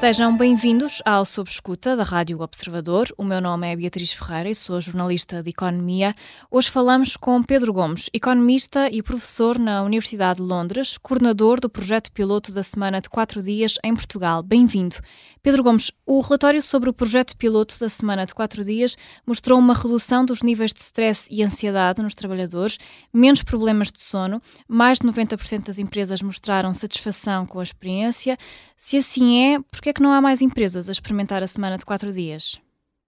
[0.00, 3.08] Sejam bem-vindos ao Sob Escuta da Rádio Observador.
[3.18, 6.14] O meu nome é Beatriz Ferreira e sou jornalista de Economia.
[6.50, 12.10] Hoje falamos com Pedro Gomes, economista e professor na Universidade de Londres, coordenador do projeto
[12.12, 14.42] piloto da Semana de Quatro Dias em Portugal.
[14.42, 14.96] Bem-vindo.
[15.42, 18.94] Pedro Gomes, o relatório sobre o projeto piloto da Semana de Quatro Dias
[19.26, 22.78] mostrou uma redução dos níveis de stress e ansiedade nos trabalhadores,
[23.12, 28.36] menos problemas de sono, mais de 90% das empresas mostraram satisfação com a experiência.
[28.76, 31.78] Se assim é, por que é que não há mais empresas a experimentar a Semana
[31.78, 32.60] de Quatro Dias?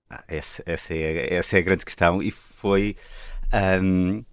[0.08, 2.96] Ah, essa, essa, é, essa é a grande questão e foi,
[3.82, 4.24] um, uh,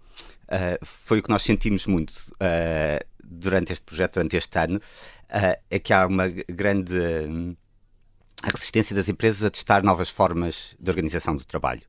[0.47, 5.61] ah, foi o que nós sentimos muito uh, durante este projeto, durante este ano, uh,
[5.69, 7.57] é que há uma grande...
[8.43, 11.81] A resistência das empresas a testar novas formas de organização do trabalho.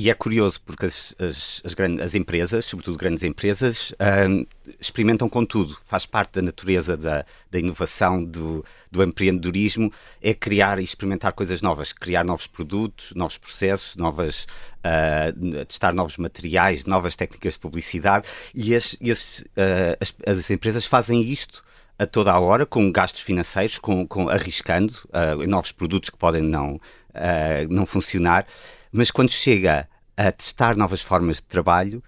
[0.00, 3.92] E é curioso porque as, as, as, grandes, as empresas, sobretudo grandes empresas,
[4.28, 4.46] um,
[4.80, 5.76] experimentam com tudo.
[5.84, 11.60] Faz parte da natureza da, da inovação, do, do, empreendedorismo, é criar e experimentar coisas
[11.62, 14.46] novas, criar novos produtos, novos processos, novas,
[14.84, 18.28] uh, testar novos materiais, novas técnicas de publicidade.
[18.54, 21.64] E as, as, uh, as empresas fazem isto
[21.98, 26.42] a toda a hora, com gastos financeiros, com, com arriscando uh, novos produtos que podem
[26.42, 28.46] não, uh, não funcionar,
[28.92, 32.02] mas quando chega a testar novas formas de trabalho,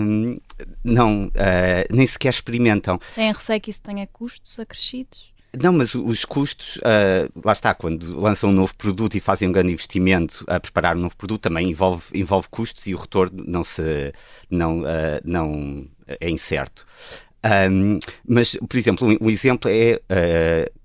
[0.00, 0.38] um,
[0.82, 2.98] não, uh, nem sequer experimentam.
[3.14, 5.32] Tem receio que isso tenha custos acrescidos?
[5.60, 9.52] Não, mas os custos, uh, lá está, quando lançam um novo produto e fazem um
[9.52, 13.62] grande investimento a preparar um novo produto, também envolve, envolve custos e o retorno não,
[13.62, 14.12] se,
[14.50, 15.86] não, uh, não
[16.20, 16.84] é incerto.
[17.44, 20.80] Um, mas, por exemplo, um, um exemplo é uh,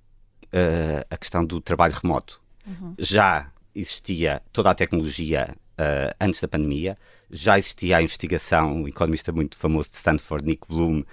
[0.46, 2.42] uh, a questão do trabalho remoto.
[2.68, 2.96] Uhum.
[3.00, 6.98] Já existia toda a tecnologia uh, antes da pandemia,
[7.32, 11.04] já existia a investigação, um economista muito famoso de Stanford, Nick Bloom,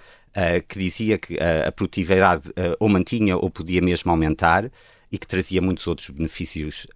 [0.68, 4.70] que dizia que a produtividade ou mantinha ou podia mesmo aumentar
[5.10, 6.86] e que trazia muitos outros benefícios,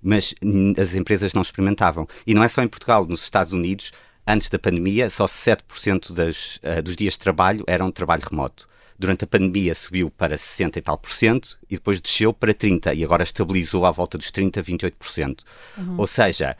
[0.00, 0.34] mas
[0.80, 2.06] as empresas não experimentavam.
[2.24, 3.90] E não é só em Portugal, nos Estados Unidos
[4.30, 8.66] antes da pandemia, só 7% das, uh, dos dias de trabalho eram de trabalho remoto.
[8.98, 12.92] Durante a pandemia subiu para 60 e tal por cento e depois desceu para 30
[12.92, 15.40] e agora estabilizou à volta dos 30, 28%.
[15.78, 15.94] Uhum.
[15.96, 16.54] Ou seja,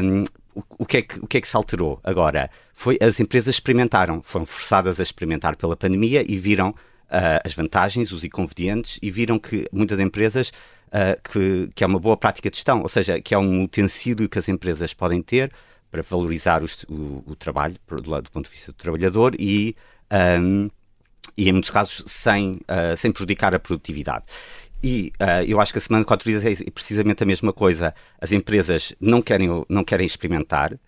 [0.00, 0.22] um,
[0.54, 2.48] o, o, que é que, o que é que se alterou agora?
[2.72, 8.12] Foi as empresas experimentaram, foram forçadas a experimentar pela pandemia e viram uh, as vantagens,
[8.12, 10.50] os inconvenientes e viram que muitas empresas
[10.88, 14.28] uh, que, que é uma boa prática de gestão, ou seja, que é um utensílio
[14.28, 15.52] que as empresas podem ter
[15.90, 19.76] para valorizar o, o, o trabalho do, do, ponto de vista do trabalhador e,
[20.40, 20.68] um,
[21.36, 24.24] e em muitos casos, sem, uh, sem prejudicar a produtividade.
[24.82, 27.94] E uh, eu acho que a semana de quatro dias é precisamente a mesma coisa.
[28.20, 30.78] As empresas não querem, não querem experimentar,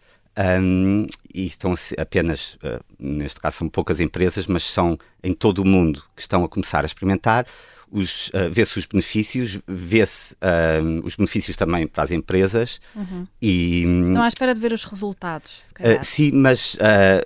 [0.60, 5.64] um, e estão apenas, uh, neste caso são poucas empresas, mas são em todo o
[5.64, 7.46] mundo que estão a começar a experimentar
[7.92, 12.80] uh, vê-se os benefícios, vê-se uh, os benefícios também para as empresas.
[12.94, 13.26] Uhum.
[13.40, 15.72] E, Estão à espera de ver os resultados.
[15.80, 16.76] Uh, sim, mas,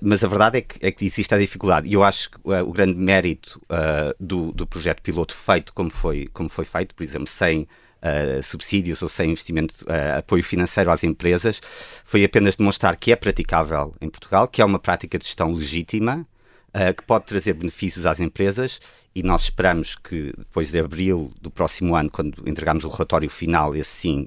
[0.00, 1.88] mas a verdade é que, é que existe a dificuldade.
[1.88, 3.60] E eu acho que o grande mérito
[4.18, 7.66] do, do projeto piloto feito como foi, como foi feito, por exemplo, sem.
[8.02, 11.60] Uh, subsídios ou sem investimento, uh, apoio financeiro às empresas,
[12.04, 16.26] foi apenas demonstrar que é praticável em Portugal, que é uma prática de gestão legítima,
[16.74, 18.80] uh, que pode trazer benefícios às empresas
[19.14, 23.76] e nós esperamos que depois de abril do próximo ano, quando entregarmos o relatório final,
[23.76, 24.26] esse sim,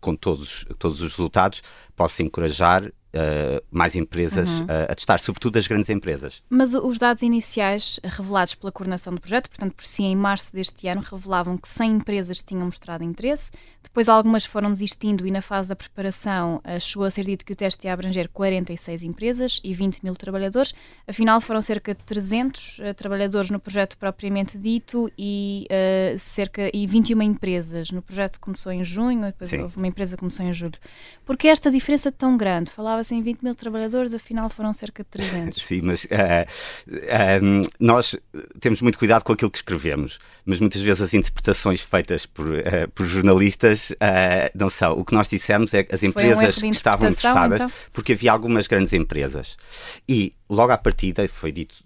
[0.00, 1.62] com todos, todos os resultados,
[1.94, 4.64] possa encorajar uh, mais empresas uhum.
[4.64, 6.42] uh, a testar, sobretudo as grandes empresas.
[6.48, 10.86] Mas os dados iniciais revelados pela coordenação do projeto, portanto, por si, em março deste
[10.88, 13.50] ano, revelavam que 100 empresas tinham mostrado interesse,
[13.82, 17.52] depois algumas foram desistindo e na fase da preparação uh, chegou a ser dito que
[17.52, 20.74] o teste ia abranger 46 empresas e 20 mil trabalhadores,
[21.06, 25.66] afinal foram cerca de 300 trabalhadores no projeto propriamente dito e
[26.18, 27.90] cerca e 21 empresas.
[27.90, 29.60] No projeto começou em junho, depois Sim.
[29.60, 30.78] houve uma empresa que começou em julho.
[31.24, 32.70] Por que esta diferença tão grande?
[32.70, 35.62] Falava em 20 mil trabalhadores, afinal foram cerca de 300.
[35.64, 38.16] Sim, mas uh, uh, nós
[38.60, 42.88] temos muito cuidado com aquilo que escrevemos, mas muitas vezes as interpretações feitas por, uh,
[42.94, 43.92] por jornalistas
[44.54, 44.98] não são.
[44.98, 47.72] O que nós dissemos é que as empresas um estavam interessadas, então?
[47.92, 49.56] porque havia algumas grandes empresas.
[50.08, 51.76] E logo à partida, foi dito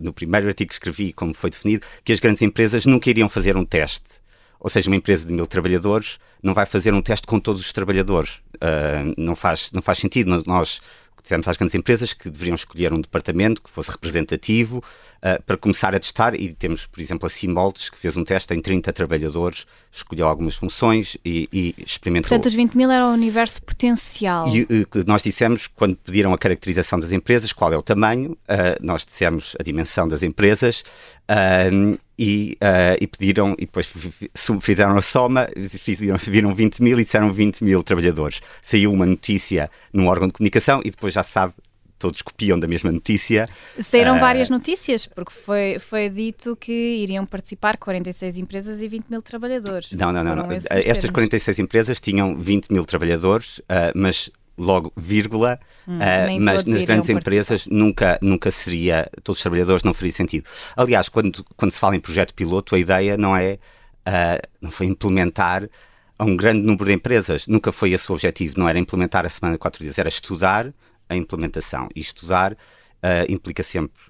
[0.00, 3.56] no primeiro artigo que escrevi, como foi definido, que as grandes empresas nunca iriam fazer
[3.56, 4.25] um teste
[4.66, 7.72] ou seja, uma empresa de mil trabalhadores não vai fazer um teste com todos os
[7.72, 8.40] trabalhadores.
[8.56, 10.42] Uh, não, faz, não faz sentido.
[10.44, 10.80] Nós
[11.22, 15.94] dissemos às grandes empresas que deveriam escolher um departamento que fosse representativo uh, para começar
[15.94, 19.68] a testar e temos, por exemplo, a Simoldes que fez um teste em 30 trabalhadores,
[19.92, 22.30] escolheu algumas funções e, e experimentou.
[22.30, 24.48] Portanto, os 20 mil era o universo potencial.
[24.48, 24.68] E uh,
[25.06, 28.36] nós dissemos, quando pediram a caracterização das empresas, qual é o tamanho, uh,
[28.80, 30.82] nós dissemos a dimensão das empresas
[32.18, 33.92] e, uh, e, pediram, e depois
[34.60, 38.40] fizeram a soma, fizeram, viram 20 mil e disseram 20 mil trabalhadores.
[38.62, 41.54] Saiu uma notícia num órgão de comunicação e depois já se sabe
[41.98, 43.46] todos copiam da mesma notícia.
[43.80, 49.06] Saíram uh, várias notícias, porque foi, foi dito que iriam participar 46 empresas e 20
[49.08, 49.92] mil trabalhadores.
[49.92, 50.36] Não, não, não.
[50.36, 50.46] não.
[50.50, 56.82] Estas 46 empresas tinham 20 mil trabalhadores, uh, mas logo vírgula, hum, uh, mas nas
[56.82, 60.44] grandes empresas nunca, nunca seria, todos os trabalhadores não faria sentido.
[60.76, 63.58] Aliás, quando, quando se fala em projeto piloto, a ideia não é,
[64.06, 65.68] uh, não foi implementar
[66.18, 69.28] a um grande número de empresas, nunca foi esse o objetivo, não era implementar a
[69.28, 70.72] semana de quatro dias, era estudar
[71.08, 71.88] a implementação.
[71.94, 72.56] E estudar uh,
[73.30, 74.00] implica sempre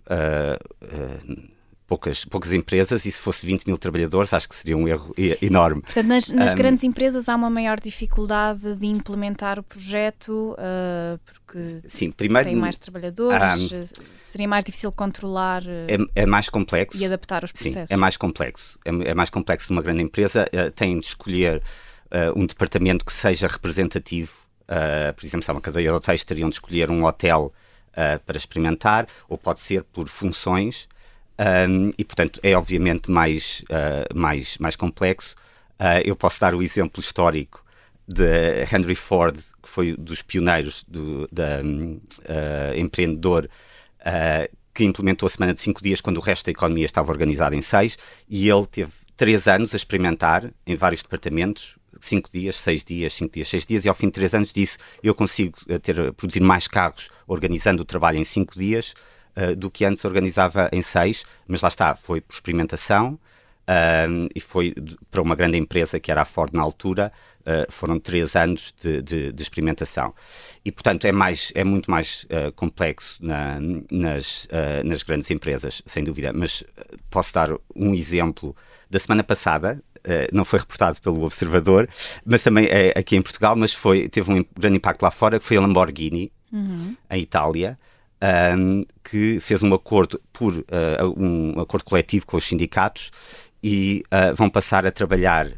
[1.86, 5.82] poucas, poucas empresas e se fosse 20 mil trabalhadores acho que seria um erro enorme.
[5.82, 11.18] Portanto, nas, nas um, grandes empresas há uma maior dificuldade de implementar o projeto uh,
[11.24, 13.84] porque sim, primeiro, tem mais trabalhadores, um,
[14.16, 17.88] seria mais difícil controlar é, é, mais complexo e adaptar os processos.
[17.88, 18.78] Sim, é mais complexo.
[18.84, 20.46] É, é mais complexo numa grande empresa.
[20.52, 21.62] Uh, tem de escolher
[22.06, 26.24] uh, um departamento que seja representativo Uh, por exemplo, se há uma cadeia de hotéis,
[26.24, 27.52] teriam de escolher um hotel
[28.26, 30.86] para experimentar, ou pode ser por funções,
[31.38, 35.34] um, e portanto é obviamente mais, uh, mais, mais complexo.
[36.04, 37.64] eu posso dar o exemplo histórico
[38.08, 41.60] de Henry Ford, que foi dos pioneiros do da,
[42.76, 43.48] empreendedor
[44.76, 47.62] que implementou a semana de cinco dias quando o resto da economia estava organizada em
[47.62, 47.96] seis,
[48.28, 53.32] e ele teve três anos a experimentar em vários departamentos, cinco dias, seis dias, cinco
[53.32, 56.40] dias, seis dias, e ao fim de três anos disse eu consigo eh, ter, produzir
[56.40, 58.92] mais carros organizando o trabalho em cinco dias
[59.36, 63.14] uh, do que antes organizava em seis, mas lá está, foi por experimentação
[63.68, 64.74] uh, e foi
[65.10, 69.02] para uma grande empresa que era a Ford na altura, uh, foram três anos de,
[69.02, 70.14] de, de, experimentação.
[70.64, 74.48] E, portanto, é, mais, é muito mais complexo na, nas,
[74.84, 76.64] nas grandes empresas, sem dúvida, mas
[77.08, 78.54] posso dar um exemplo
[78.90, 81.88] da semana passada, eh, não foi reportado pelo Observador,
[82.24, 85.44] mas também é aqui em Portugal, mas foi, teve um grande impacto lá fora, que
[85.44, 86.94] foi a Lamborghini, uhum.
[87.10, 87.76] em Itália,
[88.56, 90.64] um, que fez um acordo por uh,
[91.16, 93.10] um acordo coletivo com os sindicatos
[93.62, 95.54] e uh, vão passar a trabalhar uh,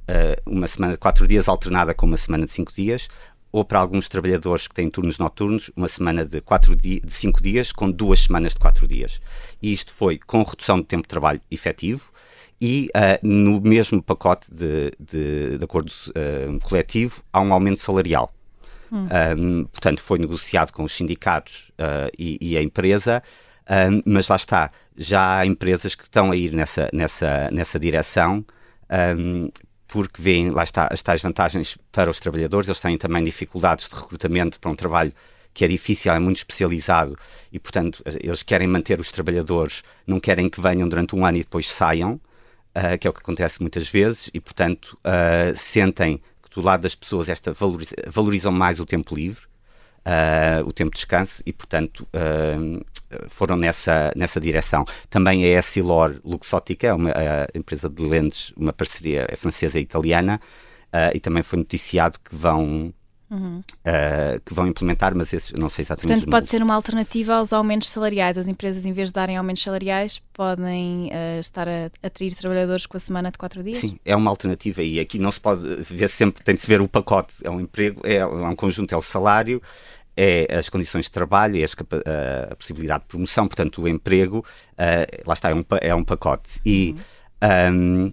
[0.47, 3.09] uma semana de quatro dias alternada com uma semana de cinco dias,
[3.51, 7.73] ou para alguns trabalhadores que têm turnos noturnos, uma semana de, quatro de cinco dias
[7.73, 9.21] com duas semanas de quatro dias.
[9.61, 12.13] E isto foi com redução do tempo de trabalho efetivo,
[12.61, 18.33] e uh, no mesmo pacote de, de, de acordo uh, coletivo há um aumento salarial.
[18.93, 19.09] Hum.
[19.37, 23.23] Um, portanto, foi negociado com os sindicatos uh, e, e, a empresa,
[23.69, 28.45] um, mas lá está, já há empresas que estão a ir nessa, nessa, nessa direção,
[29.17, 29.51] um,
[29.87, 33.95] porque veem, lá está, as tais vantagens para os trabalhadores, eles têm também dificuldades de
[33.95, 35.13] recrutamento para um trabalho
[35.55, 37.17] que é difícil, é muito especializado
[37.51, 41.41] e, portanto, eles querem manter os trabalhadores, não querem que venham durante um ano e
[41.41, 42.21] depois saiam
[42.79, 46.83] uh, que é o que acontece muitas vezes, e portanto uh, sentem que do lado
[46.83, 49.45] das pessoas esta valoriza, valorizam mais o tempo livre,
[50.05, 52.07] uh, o tempo de descanso, e portanto
[53.29, 54.85] foram nessa, nessa direção.
[55.09, 57.11] Também a Essilor Luxótica, uma
[57.55, 60.39] empresa de lentes, uma parceria francesa e italiana,
[61.15, 62.93] e também foi noticiado que vão
[63.31, 63.59] Uhum.
[63.59, 66.21] Uh, que vão implementar, mas esses não sei exatamente.
[66.21, 68.39] Portanto, pode ser uma alternativa aos aumentos salariais.
[68.39, 72.97] As empresas, em vez de darem aumentos salariais, podem uh, estar a atrair trabalhadores com
[72.97, 73.79] a semana de quatro dias?
[73.79, 76.81] Sim, é uma alternativa e aqui não se pode ver sempre, tem de se ver
[76.81, 77.35] o pacote.
[77.45, 79.61] É um emprego, é, é um conjunto, é o salário,
[80.17, 85.23] é as condições de trabalho, é a, a possibilidade de promoção, portanto, o emprego, uh,
[85.27, 86.61] lá está, é um, é um pacote.
[86.65, 86.93] E.
[86.93, 86.99] Uhum.
[87.41, 88.11] Um,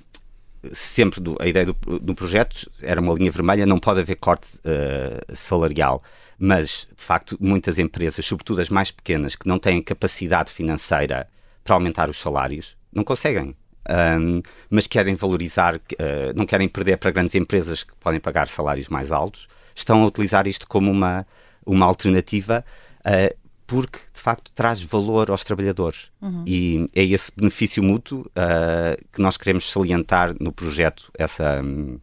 [0.74, 4.58] sempre do, a ideia do, do, projeto era uma linha vermelha, não pode haver corte
[4.58, 6.04] uh, salarial.
[6.38, 11.28] Mas, de facto, muitas empresas, sobretudo as mais pequenas, que não têm capacidade financeira
[11.64, 13.56] para aumentar os salários, não conseguem.
[13.88, 15.80] Um, mas querem valorizar, uh,
[16.36, 20.48] não querem perder para grandes empresas que podem pagar salários mais altos, estão a utilizar
[20.48, 21.26] isto como uma,
[21.66, 22.66] uma alternativa.
[23.02, 26.12] Uh, porque de facto traz valor aos trabalhadores.
[26.22, 26.44] Uhum.
[26.46, 31.12] E é esse benefício mútuo uh, que nós queremos salientar no projeto.
[31.18, 32.00] Essa, um...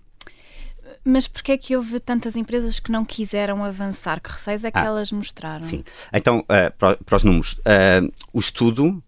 [1.05, 4.21] Mas porquê é que houve tantas empresas que não quiseram avançar?
[4.21, 5.67] Que receios é que ah, elas mostraram?
[5.67, 5.85] Sim.
[6.13, 9.03] Então, uh, para, para, os números, uh, o estudo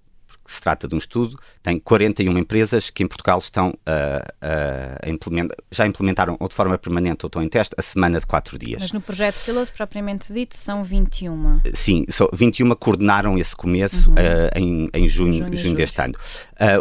[0.47, 5.57] se trata de um estudo, tem 41 empresas que em Portugal estão uh, uh, implementar,
[5.71, 8.83] já implementaram ou de forma permanente ou estão em teste a semana de 4 dias.
[8.83, 11.61] Mas no projeto piloto propriamente dito são 21.
[11.73, 14.15] Sim, só 21 coordenaram esse começo uhum.
[14.15, 16.15] uh, em, em junho, junho, junho deste ano.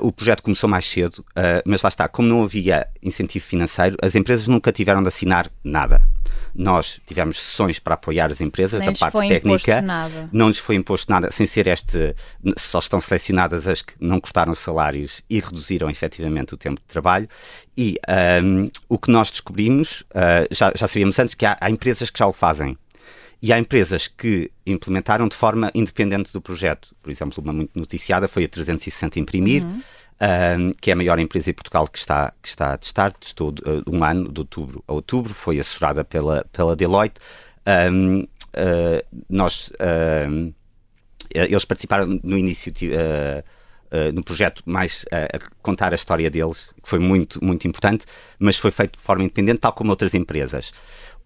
[0.01, 1.23] o projeto começou mais cedo,
[1.65, 6.01] mas lá está, como não havia incentivo financeiro, as empresas nunca tiveram de assinar nada.
[6.55, 9.81] Nós tivemos sessões para apoiar as empresas Nem da parte foi técnica.
[9.81, 10.29] Nada.
[10.31, 12.15] Não lhes foi imposto nada, sem ser este.
[12.57, 17.27] Só estão selecionadas as que não cortaram salários e reduziram efetivamente o tempo de trabalho.
[17.75, 17.97] E
[18.43, 22.19] um, o que nós descobrimos, uh, já, já sabíamos antes, que há, há empresas que
[22.19, 22.77] já o fazem.
[23.41, 26.95] E há empresas que implementaram de forma independente do projeto.
[27.03, 29.81] Por exemplo, uma muito noticiada foi a 360 Imprimir, uhum.
[30.21, 33.11] Um, que é a maior empresa em Portugal que está, que está a testar.
[33.13, 37.19] Testou uh, um ano, de outubro a outubro, foi assessorada pela, pela Deloitte.
[37.91, 38.27] Um, uh,
[39.29, 40.53] nós, uh,
[41.33, 42.71] eles participaram no início.
[44.15, 48.07] No projeto mais a contar a história deles, que foi muito, muito importante,
[48.39, 50.73] mas foi feito de forma independente, tal como outras empresas.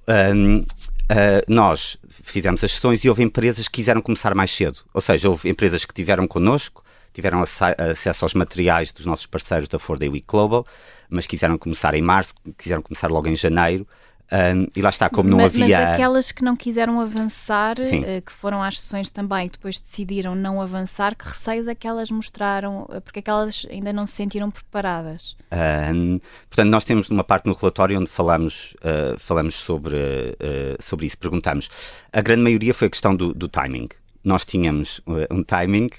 [0.05, 0.65] Um,
[1.09, 4.79] Uh, nós fizemos as sessões e houve empresas que quiseram começar mais cedo.
[4.93, 6.83] Ou seja, houve empresas que tiveram connosco,
[7.17, 10.63] tiveram acesso aos materiais dos nossos parceiros da Four Day Week Global,
[11.09, 13.87] mas quiseram começar em março, quiseram começar logo em janeiro.
[14.29, 15.79] Um, e lá está, como não mas, havia.
[15.79, 20.35] Mas aquelas que não quiseram avançar, uh, que foram às sessões também, que depois decidiram
[20.35, 22.87] não avançar, que receios é que elas mostraram?
[22.91, 25.35] Eh, porque é que elas ainda não se sentiram preparadas?
[25.51, 26.19] Um,
[26.49, 31.17] portanto, nós temos uma parte no relatório onde falamos, uh, falamos sobre, uh, sobre isso,
[31.17, 31.69] perguntamos.
[32.11, 33.87] A grande maioria foi a questão do, do timing.
[34.23, 34.99] Nós tínhamos
[35.31, 35.89] um timing.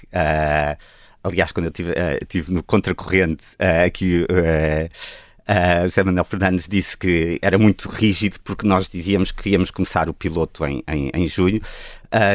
[1.23, 1.93] Aliás, quando eu estive
[2.27, 3.45] tive no contracorrente
[3.85, 4.25] aqui
[5.49, 10.07] Uh, José Manuel Fernandes disse que era muito rígido porque nós dizíamos que íamos começar
[10.07, 11.59] o piloto em, em, em julho.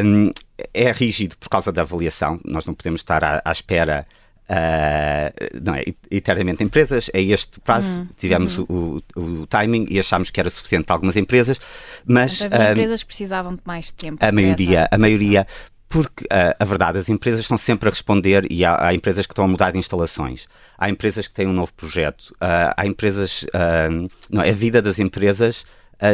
[0.04, 0.24] Um,
[0.72, 4.04] é rígido por causa da avaliação, nós não podemos estar à, à espera.
[4.46, 8.08] Uh, não é, eternamente empresas, é este prazo, uhum.
[8.18, 9.00] tivemos uhum.
[9.16, 11.58] O, o, timing e achámos que era suficiente para algumas empresas,
[12.04, 14.22] mas então, um, empresas precisavam de mais tempo.
[14.22, 15.46] A maioria, a maioria,
[15.94, 19.32] porque uh, a verdade, as empresas estão sempre a responder e há, há, empresas que
[19.32, 23.44] estão a mudar de instalações, há empresas que têm um novo projeto, uh, há empresas.
[23.44, 25.64] Uh, não, a vida das empresas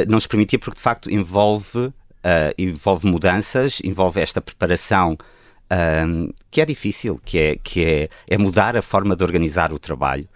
[0.06, 1.92] não nos permitia, porque de facto envolve,
[2.56, 5.16] envolve mudanças, envolve esta preparação.
[6.50, 10.28] que é difícil, que, é, que é, é mudar a forma de organizar o trabalho.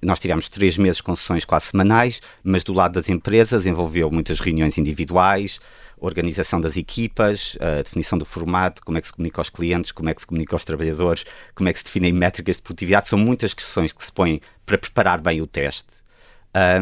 [0.00, 4.40] Nós tivemos três meses com sessões quase semanais, mas do lado das empresas envolveu muitas
[4.40, 5.60] reuniões individuais,
[6.00, 10.08] organização das equipas, a definição do formato, como é que se comunica aos clientes, como
[10.08, 13.08] é que se comunica aos trabalhadores, como é que se definem métricas de produtividade.
[13.08, 16.00] São muitas questões que se põem para preparar bem o teste.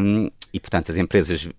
[0.01, 1.51] Um, e, portanto, as empresas uh,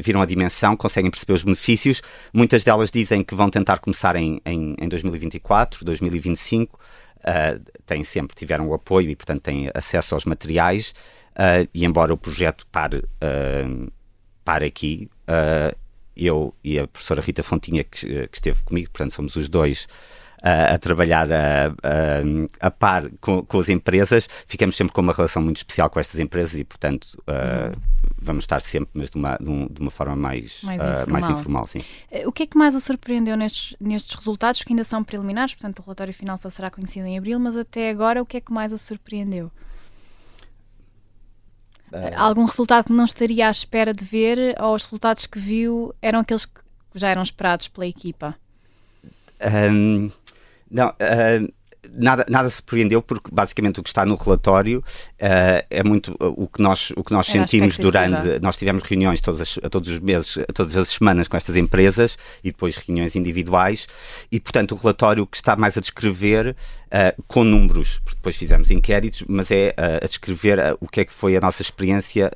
[0.00, 2.02] viram a dimensão, conseguem perceber os benefícios.
[2.32, 8.34] Muitas delas dizem que vão tentar começar em, em, em 2024, 2025 uh, têm sempre,
[8.34, 10.94] tiveram o apoio e, portanto, têm acesso aos materiais.
[11.30, 13.92] Uh, e embora o projeto pare, uh,
[14.44, 15.08] pare aqui,
[16.16, 19.86] eu e a professora Rita Fontinha, que, que esteve comigo, portanto, somos os dois
[20.44, 25.14] a, a trabalhar a, a, a par com, com, as empresas, ficamos sempre com uma
[25.14, 27.74] relação muito especial com estas empresas e, portanto, uh,
[28.18, 31.06] vamos estar sempre, mas de uma, de uma forma mais, mais, uh, informal.
[31.08, 31.66] mais informal.
[31.66, 31.80] sim.
[32.10, 35.54] Eh, o que é que mais o surpreendeu nestes, nestes resultados, que ainda são preliminares,
[35.54, 38.40] portanto, o relatório final só será conhecido em abril, mas até agora, o que é
[38.40, 39.50] que mais o surpreendeu?
[42.16, 46.20] Algum resultado que não estaria à espera de ver ou os resultados que viu eram
[46.20, 46.60] aqueles que
[46.94, 48.34] já eram esperados pela equipa?
[49.40, 50.10] Um,
[50.70, 51.52] não, uh,
[51.92, 56.46] nada, nada surpreendeu porque basicamente o que está no relatório uh, é muito uh, o
[56.48, 58.38] que nós, o que nós sentimos durante.
[58.40, 62.50] Nós tivemos reuniões todas as, todos os meses, todas as semanas com estas empresas e
[62.50, 63.86] depois reuniões individuais,
[64.30, 68.70] e portanto o relatório que está mais a descrever uh, com números, porque depois fizemos
[68.70, 72.30] inquéritos, mas é a descrever o que é que foi a nossa experiência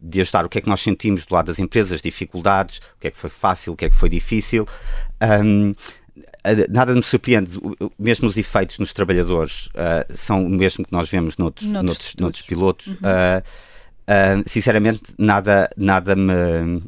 [0.00, 3.08] de ajudar, o que é que nós sentimos do lado das empresas, dificuldades, o que
[3.08, 4.66] é que foi fácil, o que é que foi difícil.
[5.20, 5.74] Um,
[6.68, 7.58] nada me surpreende,
[7.98, 12.16] mesmo os efeitos nos trabalhadores uh, são o mesmo que nós vemos noutros, noutros, noutros,
[12.16, 12.86] noutros pilotos.
[12.88, 12.94] Uhum.
[12.94, 16.82] Uh, uh, sinceramente, nada, nada me.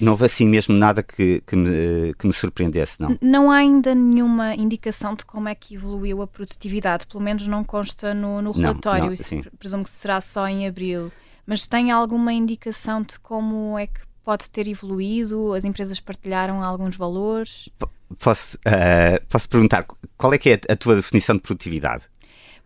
[0.00, 3.18] não houve assim mesmo nada que, que, me, que me surpreendesse, não.
[3.20, 7.62] Não há ainda nenhuma indicação de como é que evoluiu a produtividade, pelo menos não
[7.62, 11.12] consta no, no relatório, não, não, Isso, presumo que será só em abril.
[11.46, 15.54] Mas tem alguma indicação de como é que pode ter evoluído?
[15.54, 17.70] As empresas partilharam alguns valores?
[18.18, 19.86] Posso, uh, posso perguntar,
[20.18, 22.02] qual é que é a tua definição de produtividade?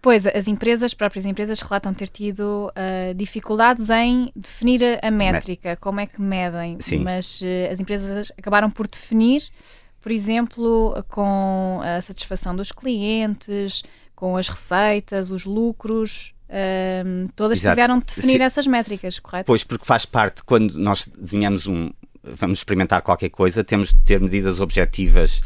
[0.01, 5.77] Pois, as empresas, as próprias empresas, relatam ter tido uh, dificuldades em definir a, métrica,
[5.77, 6.99] como é que medem, Sim.
[6.99, 9.45] mas uh, as empresas acabaram por definir,
[10.01, 13.85] por exemplo, com a satisfação dos clientes,
[14.17, 17.75] com as receitas, os lucros, um, todas Exato.
[17.75, 18.43] tiveram de definir Sim.
[18.43, 19.47] essas métricas, correto?
[19.47, 21.91] Pois, porque faz parte, quando nós desenhamos um.
[22.23, 25.39] Vamos experimentar qualquer coisa, temos de ter medidas objetivas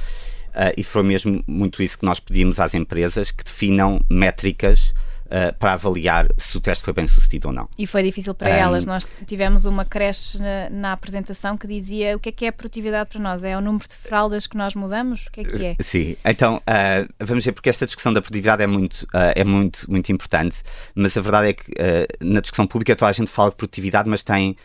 [0.48, 4.92] uh, e foi mesmo muito isso que nós pedimos às empresas que definam métricas
[5.26, 7.68] uh, para avaliar se o teste foi bem sucedido ou não.
[7.78, 8.86] E foi difícil para um, elas.
[8.86, 13.10] Nós tivemos uma creche na, na, apresentação que dizia o que é que é produtividade
[13.10, 13.44] para nós?
[13.44, 15.26] É o número de fraldas que nós mudamos?
[15.26, 15.76] O que é que é?
[15.80, 19.90] Sim, então uh, vamos ver, porque esta discussão da produtividade é muito, uh, é muito,
[19.90, 20.62] muito importante,
[20.94, 21.72] mas a verdade é que
[22.20, 24.56] na discussão pública toda a gente fala de produtividade, mas tem.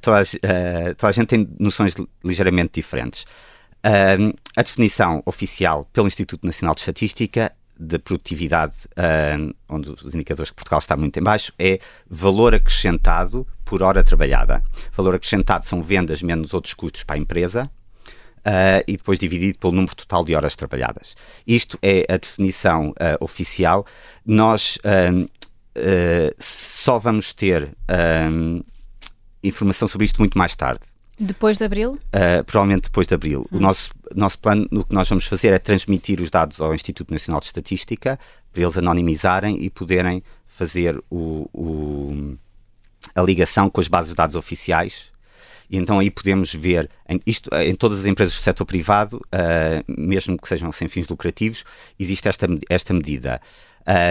[0.00, 3.24] toda, a, toda a gente tem noções ligeiramente diferentes.
[3.82, 10.56] a definição oficial pelo Instituto Nacional de Estatística de produtividade, uh, onde os indicadores que
[10.56, 11.78] Portugal está muito em baixo, é
[12.08, 14.62] valor acrescentado por hora trabalhada.
[14.92, 17.70] Valor acrescentado são vendas menos outros custos para a empresa
[18.06, 21.16] uh, e depois dividido pelo número total de horas trabalhadas.
[21.46, 23.86] Isto é a definição uh, oficial.
[24.24, 24.78] Nós
[26.38, 27.76] só vamos ter
[29.42, 30.93] informação sobre isto muito mais tarde.
[31.18, 31.92] Depois de abril?
[31.92, 33.46] Uh, provavelmente depois de abril.
[33.52, 33.58] Hum.
[33.58, 37.12] O nosso, nosso plano, o que nós vamos fazer é transmitir os dados ao Instituto
[37.12, 38.18] Nacional de Estatística
[38.52, 42.36] para eles anonimizarem e poderem fazer o, o,
[43.14, 45.12] a ligação com as bases de dados oficiais.
[45.70, 49.84] E então aí podemos ver, em, isto, em todas as empresas do setor privado, uh,
[49.88, 51.64] mesmo que sejam sem fins lucrativos,
[51.98, 53.40] existe esta, esta medida.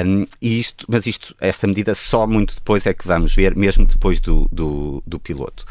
[0.06, 3.86] Um, e isto, mas isto, esta medida só muito depois é que vamos ver, mesmo
[3.86, 5.66] depois do, do, do piloto.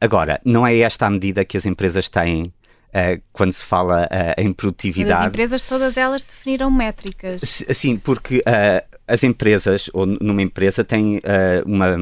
[0.00, 2.52] Agora, não é esta a medida que as empresas têm
[2.94, 5.22] Uh, quando se fala uh, em produtividade.
[5.22, 7.42] As empresas, todas elas definiram métricas.
[7.42, 11.20] Sim, porque uh, as empresas, ou numa empresa, têm
[11.66, 11.96] uma,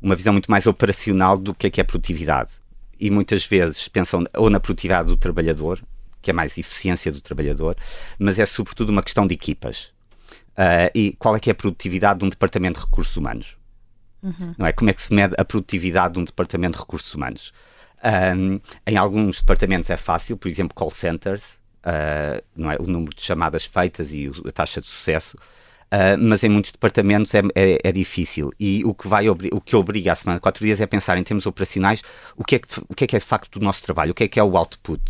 [0.00, 2.52] uma visão muito mais operacional do que é, que é produtividade.
[3.00, 5.80] E muitas vezes pensam ou na produtividade do trabalhador,
[6.22, 7.76] que é mais eficiência do trabalhador,
[8.16, 9.90] mas é sobretudo uma questão de equipas.
[10.94, 13.56] e qual é que é a produtividade de um departamento de recursos humanos?
[14.22, 14.54] Uhum.
[14.58, 14.72] Não é?
[14.72, 17.52] Como é que se mede a produtividade de um departamento de recursos humanos?
[18.04, 21.44] Um, em alguns departamentos é fácil, por exemplo, call centers,
[21.84, 22.76] uh, não é?
[22.78, 25.36] o número de chamadas feitas e a taxa de sucesso.
[25.86, 29.74] Uh, mas em muitos departamentos é, é, é, difícil e o que, vai, o que
[29.74, 32.02] obriga a semana de quatro dias é pensar em termos operacionais
[32.36, 34.14] o que, é que, o que é que é de facto do nosso trabalho, o
[34.14, 35.02] que é que é o output.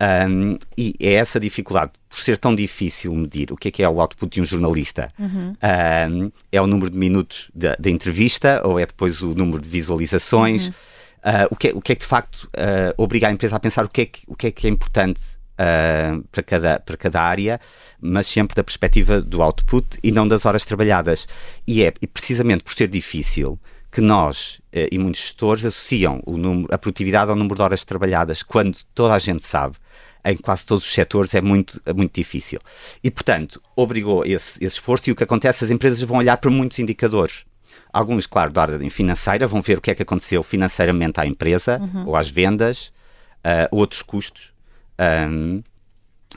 [0.00, 3.88] Um, e é essa dificuldade, por ser tão difícil medir o que é que é
[3.88, 5.12] o output de um jornalista.
[5.18, 5.54] Uhum.
[5.62, 10.68] Um, é o número de minutos da entrevista ou é depois o número de visualizações?
[10.68, 10.72] Uhum.
[11.18, 13.60] Uh, o, que é, o que é que de facto uh, obriga a empresa a
[13.60, 15.20] pensar o que é que, o que, é, que é importante
[15.58, 17.60] uh, para, cada, para cada área,
[18.00, 21.26] mas sempre da perspectiva do output e não das horas trabalhadas.
[21.66, 23.58] E é e precisamente por ser difícil
[23.90, 28.78] que nós e muitos gestores associam número, a produtividade ao número de horas trabalhadas, quando
[28.94, 29.76] toda a gente sabe
[30.24, 32.60] em quase todos os setores é muito, é muito difícil.
[33.02, 36.50] E, portanto, obrigou esse, esse esforço e o que acontece, as empresas vão olhar para
[36.50, 37.44] muitos indicadores.
[37.92, 41.80] Alguns, claro, da ordem financeira, vão ver o que é que aconteceu financeiramente à empresa
[41.80, 42.08] uhum.
[42.08, 42.92] ou às vendas,
[43.38, 44.52] uh, outros custos.
[45.00, 45.62] Um,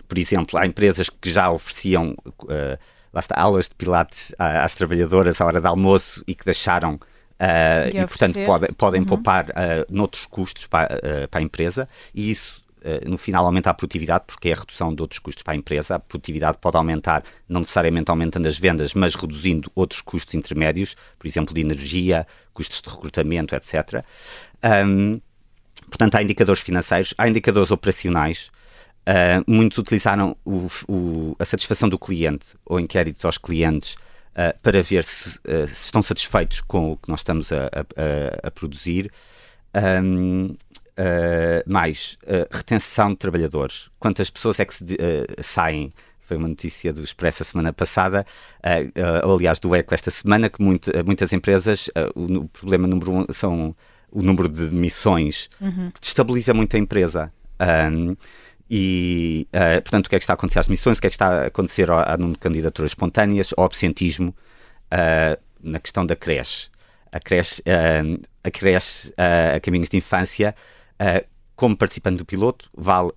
[0.07, 2.77] por exemplo, há empresas que já ofereciam uh,
[3.13, 6.99] lá está, aulas de pilates às trabalhadoras à hora de almoço e que deixaram
[7.41, 9.07] Uh, e, portanto, pode, podem uhum.
[9.07, 9.51] poupar uh,
[9.89, 12.61] noutros custos para, uh, para a empresa e isso
[13.07, 15.93] no final aumenta a produtividade porque é a redução de outros custos para a empresa.
[15.93, 21.27] A produtividade pode aumentar, não necessariamente aumentando as vendas, mas reduzindo outros custos intermédios, por
[21.27, 22.25] exemplo, de energia,
[22.55, 24.03] custos de recrutamento, etc.
[24.83, 25.21] Um,
[25.87, 28.49] portanto, há indicadores financeiros, há indicadores operacionais.
[29.01, 33.95] Uh, muitos utilizaram o, o, a satisfação do cliente ou inquéritos aos clientes
[34.31, 38.47] uh, para ver se, uh, se, estão satisfeitos com o que nós estamos a, a,
[38.47, 39.11] a produzir.
[39.75, 40.55] Um,
[40.91, 43.89] Uh, mais uh, retenção de trabalhadores.
[43.97, 45.91] Quantas pessoas é que se, uh, saem?
[46.19, 48.25] Foi uma notícia do Expresso a semana passada,
[49.25, 53.25] ou aliás do ECO esta semana, que muito, muitas empresas, o, o, problema número um
[53.33, 53.75] são
[54.11, 55.91] o número de demissões, uhum.
[55.91, 57.33] que destabiliza muito a empresa.
[57.59, 58.15] Um,
[58.73, 61.09] e, uh, portanto, o que é que está a acontecer às missões, o que é
[61.09, 66.05] que está a acontecer ao, ao número de candidaturas espontâneas, ao absentismo, uh, na questão
[66.05, 66.69] da creche.
[67.11, 70.55] A creche, uh, a, creche a caminhos de infância,
[71.55, 73.11] como participante do piloto, vale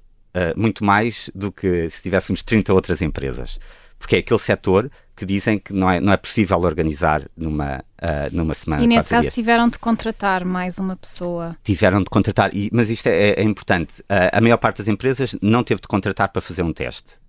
[0.56, 3.60] muito mais do que se tivéssemos 30 outras empresas.
[3.98, 8.28] Porque é aquele setor que dizem que não é, não é possível organizar numa, uh,
[8.32, 8.82] numa semana.
[8.82, 9.34] E nesse caso dias.
[9.34, 11.56] tiveram de contratar mais uma pessoa.
[11.62, 14.00] Tiveram de contratar, e, mas isto é, é importante.
[14.02, 17.20] Uh, a maior parte das empresas não teve de contratar para fazer um teste.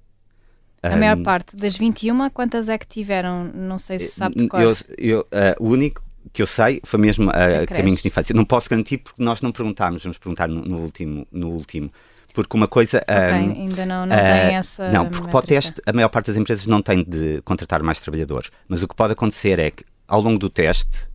[0.82, 3.52] A um, maior parte das 21, quantas é que tiveram?
[3.54, 4.62] Não sei se sabe de qual.
[4.62, 8.34] Eu, eu, uh, o único que eu sei foi mesmo a Caminhos de Infância.
[8.34, 11.28] Não posso garantir porque nós não perguntámos, vamos perguntar no, no último.
[11.32, 11.92] No último
[12.36, 12.98] porque uma coisa.
[12.98, 14.92] Okay, um, ainda não, não uh, tem essa.
[14.92, 18.00] Não, porque para o teste, a maior parte das empresas não tem de contratar mais
[18.00, 18.52] trabalhadores.
[18.68, 21.10] Mas o que pode acontecer é que, ao longo do teste,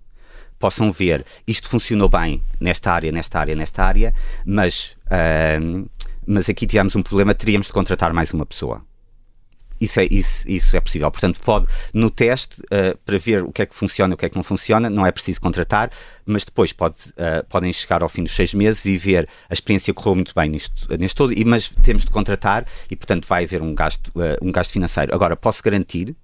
[0.59, 5.89] possam ver isto funcionou bem nesta área, nesta área, nesta área, mas, uh,
[6.27, 8.83] mas aqui tivemos um problema, teríamos de contratar mais uma pessoa.
[9.81, 11.11] Isso é, isso, isso é possível.
[11.11, 14.27] Portanto, pode, no teste, uh, para ver o que é que funciona e o que
[14.27, 15.91] é que não funciona, não é preciso contratar,
[16.27, 19.95] mas depois pode, uh, podem chegar ao fim dos seis meses e ver a experiência
[19.95, 23.63] correu muito bem nisto, neste todo, e, mas temos de contratar e, portanto, vai haver
[23.63, 25.15] um gasto, uh, um gasto financeiro.
[25.15, 26.15] Agora, posso garantir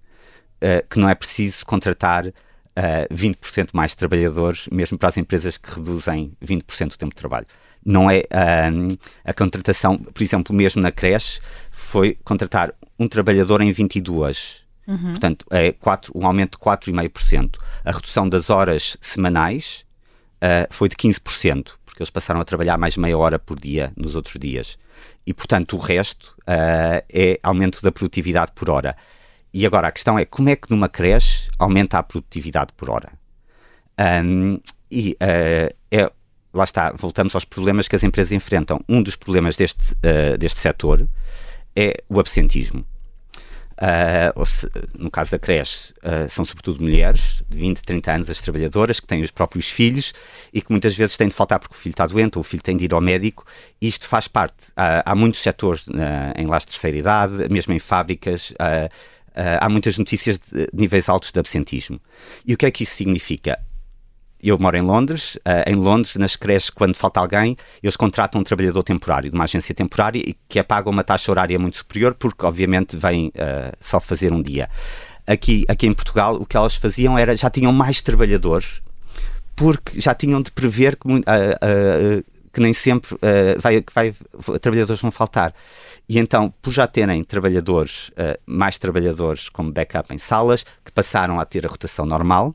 [0.88, 2.32] que não é preciso contratar
[2.76, 7.46] uh, 20% mais trabalhadores, mesmo para as empresas que reduzem 20% do tempo de trabalho.
[7.86, 13.70] Não é uh, a contratação, por exemplo, mesmo na creche, foi contratar um trabalhador em
[13.70, 14.66] 22.
[14.88, 15.10] Uhum.
[15.10, 17.56] Portanto, é 4, um aumento de 4,5%.
[17.84, 19.84] A redução das horas semanais
[20.36, 24.16] uh, foi de 15%, porque eles passaram a trabalhar mais meia hora por dia nos
[24.16, 24.76] outros dias.
[25.24, 28.96] E, portanto, o resto uh, é aumento da produtividade por hora.
[29.52, 33.12] E agora a questão é como é que numa creche aumenta a produtividade por hora?
[33.98, 36.12] Um, e uh, é,
[36.56, 38.80] lá está, voltamos aos problemas que as empresas enfrentam.
[38.88, 41.06] Um dos problemas deste, uh, deste setor
[41.74, 42.84] é o absentismo.
[43.76, 44.66] Uh, se,
[44.98, 49.06] no caso da creche, uh, são sobretudo mulheres de 20, 30 anos, as trabalhadoras, que
[49.06, 50.14] têm os próprios filhos
[50.50, 52.62] e que muitas vezes têm de faltar porque o filho está doente ou o filho
[52.62, 53.44] tem de ir ao médico.
[53.78, 54.68] Isto faz parte.
[54.70, 55.86] Uh, há muitos setores
[56.36, 58.54] em lares de terceira idade, mesmo em fábricas,
[59.60, 62.00] há muitas notícias de níveis altos de absentismo.
[62.46, 63.58] E o que é que isso significa?
[64.42, 65.36] Eu moro em Londres.
[65.36, 69.44] Uh, em Londres, nas creches, quando falta alguém, eles contratam um trabalhador temporário, de uma
[69.44, 73.76] agência temporária, e que é paga uma taxa horária muito superior, porque, obviamente, vem uh,
[73.80, 74.68] só fazer um dia.
[75.26, 78.80] Aqui, aqui em Portugal, o que elas faziam era já tinham mais trabalhadores,
[79.56, 81.08] porque já tinham de prever que,
[82.52, 83.16] que nem sempre
[83.58, 84.14] vai, que vai,
[84.60, 85.52] trabalhadores vão faltar.
[86.08, 91.40] E então, por já terem trabalhadores, uh, mais trabalhadores como backup em salas, que passaram
[91.40, 92.54] a ter a rotação normal,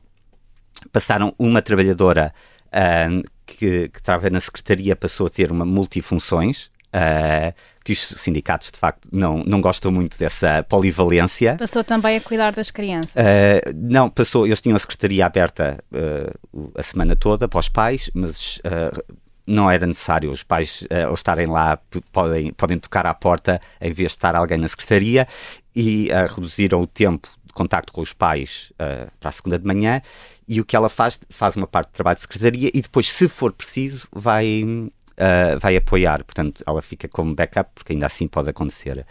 [0.90, 2.32] passaram uma trabalhadora
[2.68, 8.70] uh, que, que estava na secretaria, passou a ter uma multifunções, uh, que os sindicatos
[8.70, 11.56] de facto não, não gostam muito dessa polivalência.
[11.56, 13.12] Passou também a cuidar das crianças?
[13.12, 18.10] Uh, não, passou, eles tinham a secretaria aberta uh, a semana toda para os pais,
[18.14, 19.16] mas uh,
[19.46, 20.30] não era necessário.
[20.30, 21.76] Os pais, ao estarem lá,
[22.12, 25.26] podem, podem tocar à porta em vez de estar alguém na secretaria
[25.74, 30.00] e reduziram o tempo contacto com os pais uh, para a segunda de manhã.
[30.46, 33.28] E o que ela faz, faz uma parte de trabalho de secretaria e depois, se
[33.28, 36.22] for preciso, vai, uh, vai apoiar.
[36.24, 39.06] Portanto, ela fica como backup, porque ainda assim pode acontecer.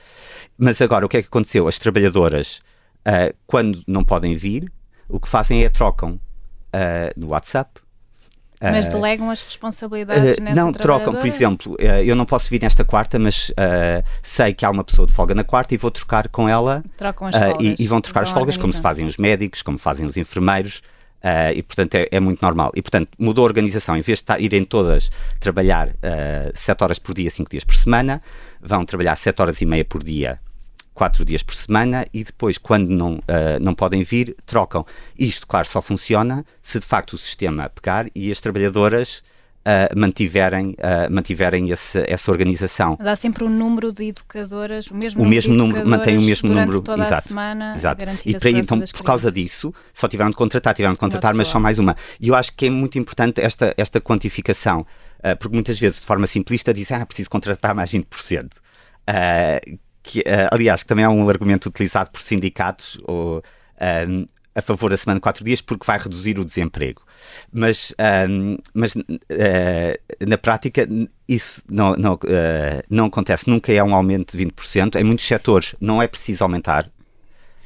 [0.57, 1.67] Mas agora, o que é que aconteceu?
[1.67, 2.61] As trabalhadoras,
[3.47, 4.71] quando não podem vir,
[5.09, 6.21] o que fazem é trocam
[7.17, 7.80] no WhatsApp
[8.61, 12.49] mas ah, delegam as responsabilidades uh, nessa Não, trocam, por exemplo, uh, eu não posso
[12.49, 15.77] vir nesta quarta, mas uh, sei que há uma pessoa de folga na quarta e
[15.77, 16.83] vou trocar com ela.
[16.95, 17.57] Trocam as folgas.
[17.59, 20.83] E, e, vão trocar as folgas, como se fazem os médicos, como fazem os enfermeiros.
[21.55, 22.71] e portanto é, é, muito normal.
[22.75, 23.97] E portanto mudou a organização.
[23.97, 28.19] Em vez de irem todas trabalhar uh, 7 horas por dia, 5 dias por semana,
[28.61, 30.39] vão trabalhar 7 horas e meia por dia
[30.93, 34.85] quatro dias por semana e depois, quando não, uh, não podem vir, trocam.
[35.17, 39.23] Isto, claro, só funciona se de facto o sistema pegar e as trabalhadoras
[39.61, 42.97] uh, mantiverem, uh, mantiverem esse, essa organização.
[43.01, 46.81] Dá sempre um número de educadoras, o mesmo o mesmo número, mantém o mesmo número,
[46.81, 48.05] toda exato, a semana, exato.
[48.25, 51.59] E para então, por causa disso, só tiveram de contratar, tiveram de contratar, mas só
[51.59, 51.95] mais uma.
[52.19, 56.05] E eu acho que é muito importante esta, esta quantificação, uh, porque muitas vezes, de
[56.05, 58.57] forma simplista, dizem, ah, preciso contratar mais 20%.
[59.09, 63.41] Uh, que, uh, aliás, que também é um argumento utilizado por sindicatos ou, um,
[63.79, 67.01] ehm, a favor da semana de quatro dias porque vai reduzir o desemprego.
[67.51, 70.87] Mas, um, ehm, mas uh, na prática
[71.27, 74.95] isso não, não, uh, não acontece, nunca é um aumento de 20%.
[74.99, 76.89] Em muitos setores não é preciso aumentar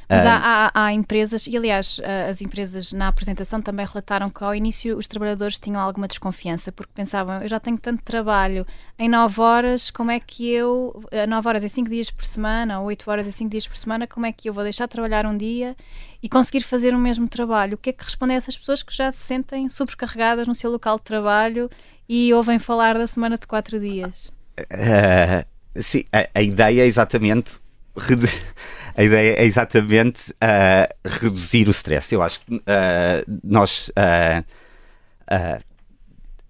[0.08, 4.54] mas há, há, há, empresas, e aliás, as empresas na apresentação também relataram que ao
[4.54, 8.66] início os trabalhadores tinham alguma desconfiança, porque pensavam, eu já tenho tanto trabalho
[9.00, 12.88] em 9 horas, como é que eu, 9 horas em 5 dias por semana, ou
[12.88, 15.26] 8 horas em 5 dias por semana, como é que eu vou deixar de trabalhar
[15.26, 15.76] um dia
[16.22, 17.76] e conseguir fazer o mesmo trabalho?
[17.76, 20.70] O que é que responde a essas pessoas que já se sentem sobrecarregadas no seu
[20.72, 21.70] local de trabalho
[22.08, 24.32] e ouvem falar da semana de 4 dias?
[24.60, 25.46] Uh,
[25.82, 27.65] sim, a, a ideia é exatamente
[28.96, 32.14] a ideia é exatamente uh, reduzir o stress.
[32.14, 33.90] Eu acho que uh, nós.
[33.90, 34.44] Uh,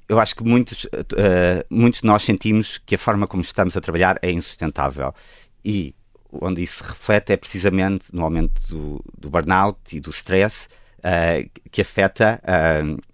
[0.07, 0.85] eu acho que muitos,
[1.67, 5.11] muitos de nós sentimos que a forma como estamos a trabalhar é insustentável.
[5.63, 5.95] E
[6.31, 10.67] onde isso se reflete é precisamente no aumento do, do burnout e do stress.
[11.71, 12.39] Que afeta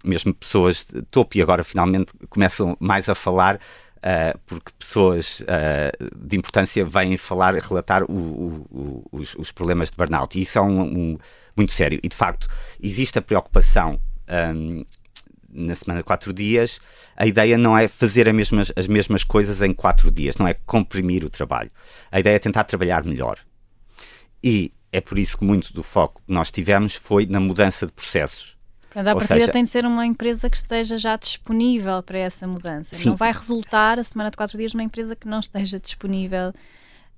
[0.04, 3.58] mesmo pessoas de topo e agora finalmente começam mais a falar
[4.02, 9.92] Uh, porque pessoas uh, de importância vêm falar, relatar o, o, o, os, os, problemas
[9.92, 10.36] de burnout.
[10.36, 11.18] E isso é um, um,
[11.56, 12.00] muito sério.
[12.02, 12.48] E, de facto,
[12.82, 14.00] existe a preocupação
[14.56, 14.84] um,
[15.52, 16.80] na semana de quatro dias.
[17.16, 21.24] A ideia não é fazer mesmas, as mesmas coisas em quatro dias, não é comprimir
[21.24, 21.70] o trabalho.
[22.10, 23.38] A ideia é tentar trabalhar melhor.
[24.42, 27.92] E é por isso que muito do foco que nós tivemos foi na mudança de
[27.92, 28.56] processos.
[28.92, 32.46] Portanto, a partida seja, tem de ser uma empresa que esteja já disponível para essa
[32.46, 32.94] mudança.
[32.94, 33.08] Sim.
[33.08, 36.52] Não vai resultar a semana de quatro dias numa empresa que não esteja disponível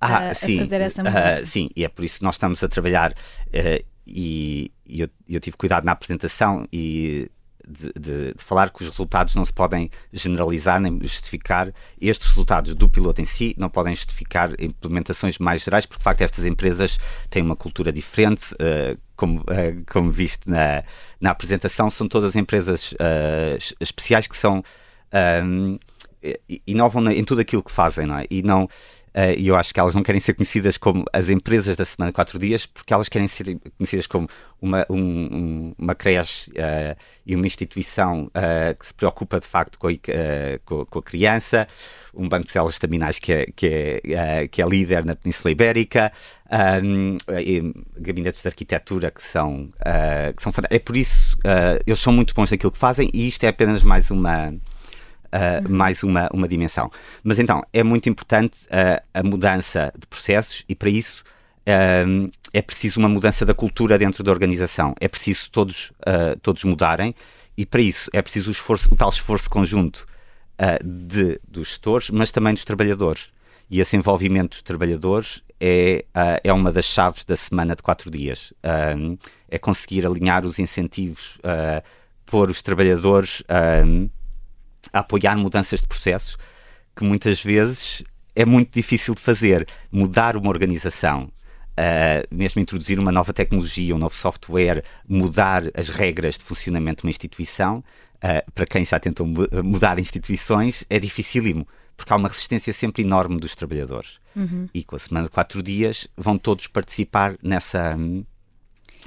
[0.01, 1.43] ah, a, sim, a fazer essa mudança.
[1.43, 5.09] Uh, sim, e é por isso que nós estamos a trabalhar uh, e, e eu,
[5.29, 7.29] eu, tive cuidado na apresentação e
[7.67, 11.73] de, de, de, falar que os resultados não se podem generalizar nem justificar.
[12.01, 16.21] Estes resultados do piloto em si não podem justificar implementações mais gerais, porque de facto
[16.23, 16.99] estas empresas
[17.31, 18.55] têm uma cultura diferente.
[18.55, 20.83] Uh, como, uh, como viste na,
[21.21, 24.63] na apresentação, são todas empresas uh, especiais que são.
[25.43, 25.79] Um,
[26.67, 28.27] inovam em tudo aquilo que fazem, não é?
[28.31, 28.67] E não,
[29.15, 32.13] Uh, e eu acho que elas não querem ser conhecidas como as empresas da semana
[32.13, 34.29] quatro dias, porque elas querem ser conhecidas como
[34.61, 39.87] uma, um, uma creche uh, e uma instituição uh, que se preocupa de facto com
[39.87, 39.93] a,
[40.65, 41.69] com, com a criança,
[42.13, 46.13] um banco de células estaminais que é, que é, que é líder na Península Ibérica,
[46.83, 47.17] um,
[47.97, 49.71] gabinetes de arquitetura que são,
[50.37, 51.37] que são É por isso,
[51.87, 54.53] eles são muito bons naquilo que fazem e isto é apenas mais uma
[55.35, 56.91] uh, mais uma, uma dimensão.
[57.23, 61.25] Mas então, é muito importante uh, a mudança de processos e para isso
[61.67, 64.95] uh, é preciso uma mudança da cultura dentro da organização.
[65.01, 65.93] É preciso todos,
[66.41, 67.15] todos mudarem
[67.57, 70.07] e para isso é preciso o, esforço, o tal esforço conjunto
[70.85, 73.29] de, dos gestores, mas também dos trabalhadores.
[73.69, 76.05] E esse envolvimento dos trabalhadores é,
[76.45, 78.53] é uma das chaves da semana de quatro dias.
[79.51, 81.39] é conseguir alinhar os incentivos,
[82.25, 83.43] pôr os trabalhadores
[84.93, 86.37] a apoiar mudanças de processos
[86.97, 88.03] que muitas vezes
[88.35, 89.67] é muito difícil de fazer.
[89.91, 96.39] Mudar uma organização, uh, mesmo introduzir uma nova tecnologia, um novo software, mudar as regras
[96.39, 97.83] de funcionamento de uma instituição,
[98.17, 99.27] uh, para quem já tentou
[99.63, 101.67] mudar instituições, é dificílimo,
[101.97, 104.19] porque há uma resistência sempre enorme dos trabalhadores.
[104.35, 104.69] Uhum.
[104.75, 107.97] E com a semana de quatro dias vão todos participar nessa.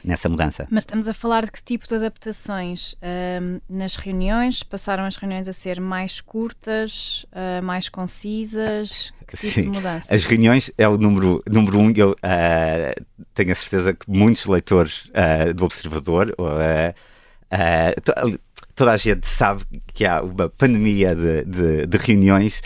[0.04, 0.68] Nessa mudança.
[0.70, 2.96] Mas estamos a falar de que tipo de adaptações
[3.42, 4.64] um, nas reuniões?
[4.64, 9.14] Passaram as reuniões a ser mais curtas, uh, mais concisas?
[9.28, 9.62] Que tipo Sim.
[9.64, 10.14] de mudança?
[10.14, 11.92] As reuniões é o número, número um.
[11.96, 16.34] Eu uh, tenho a certeza que muitos leitores uh, do Observador,
[18.04, 18.40] to,
[18.76, 22.62] toda a gente sabe que há uma pandemia de, de, de reuniões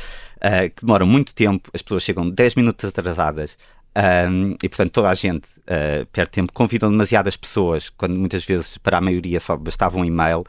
[0.75, 3.55] que demoram muito tempo, as pessoas chegam 10 minutos atrasadas
[3.95, 8.77] um, e portanto toda a gente uh, perde tempo, convidam demasiadas pessoas, quando muitas vezes
[8.77, 10.39] para a maioria só bastava um e-mail.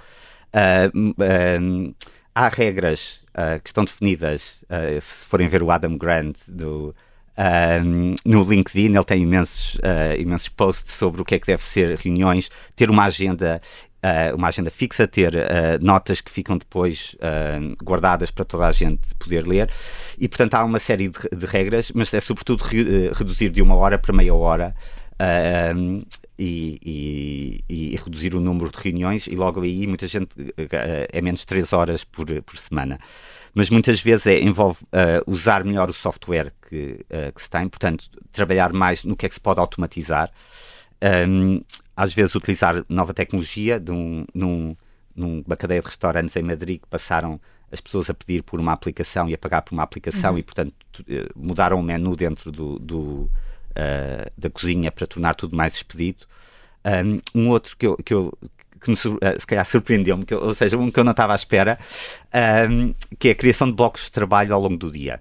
[0.55, 1.15] Uh,
[1.61, 1.95] um,
[2.35, 4.65] há regras uh, que estão definidas,
[5.01, 6.95] se forem ver o Adam Grant do,
[8.25, 9.79] no LinkedIn, ele tem imensos,
[10.19, 13.61] imensos posts sobre o que é que deve ser reuniões, ter uma agenda
[14.03, 15.39] uh, uma agenda fixa, ter uh,
[15.81, 19.71] notas que ficam depois uh, guardadas para toda a gente poder ler.
[20.19, 23.75] E, portanto, há uma série de, de regras, mas é sobretudo re, reduzir de uma
[23.77, 24.75] hora para meia hora.
[26.37, 30.31] E, e, e, reduzir o número de reuniões e logo aí muita gente
[31.13, 32.99] é menos de 3 horas por, por semana
[33.55, 37.69] mas muitas vezes é, envolve uh, usar melhor o software que, uh, que se tem,
[37.69, 40.31] portanto, trabalhar mais no que é que se pode automatizar.
[41.29, 41.63] Um,
[41.97, 44.77] às vezes utilizar nova tecnologia de um, num,
[45.15, 49.29] numa cadeia de restaurantes em Madrid que passaram as pessoas a pedir por uma aplicação
[49.29, 50.39] e a pagar por uma aplicação uhum.
[50.39, 50.75] e, portanto,
[51.09, 53.31] eh, mudaram o menu dentro do, do
[53.73, 56.29] uh, da cozinha para tornar tudo mais expedito.
[57.35, 58.33] Um, outro que eu, que eu
[58.81, 61.79] que me, uh, se calhar surpreendeu-me, ou seja, um que eu não estava à espera,
[62.69, 65.21] um, que é a criação de blocos de trabalho ao longo do dia.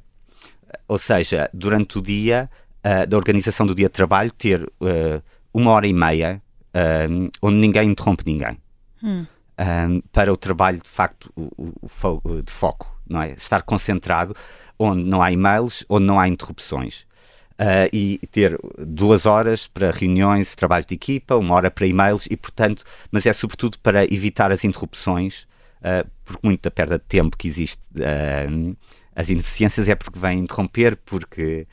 [0.88, 4.70] Ou seja, durante o dia, uh, da organização do dia de trabalho, ter
[5.54, 6.42] uma hora e meia
[7.10, 8.58] um, onde ninguém interrompe ninguém.
[9.04, 9.26] Hum.
[9.60, 13.32] Um, para o trabalho de facto o, o, de foco, não é?
[13.32, 14.36] Estar concentrado
[14.80, 17.06] onde não há e-mails, onde não há interrupções.
[17.60, 22.36] Uh, e ter duas horas para reuniões, trabalho de equipa, uma hora para e-mails e,
[22.36, 25.44] portanto, mas é sobretudo para evitar as interrupções,
[25.78, 27.82] uh, porque muita perda de tempo que existe.
[27.96, 28.76] Uh,
[29.16, 31.68] as ineficiências é porque vêm interromper, porque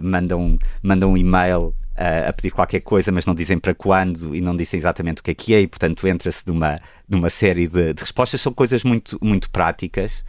[0.00, 4.56] mandam, mandam um e-mail a pedir qualquer coisa, mas não dizem para quando e não
[4.56, 8.00] dizem exatamente o que é que é, e portanto entra-se numa, numa série de, de,
[8.00, 8.40] respostas.
[8.40, 10.24] São coisas muito, muito práticas,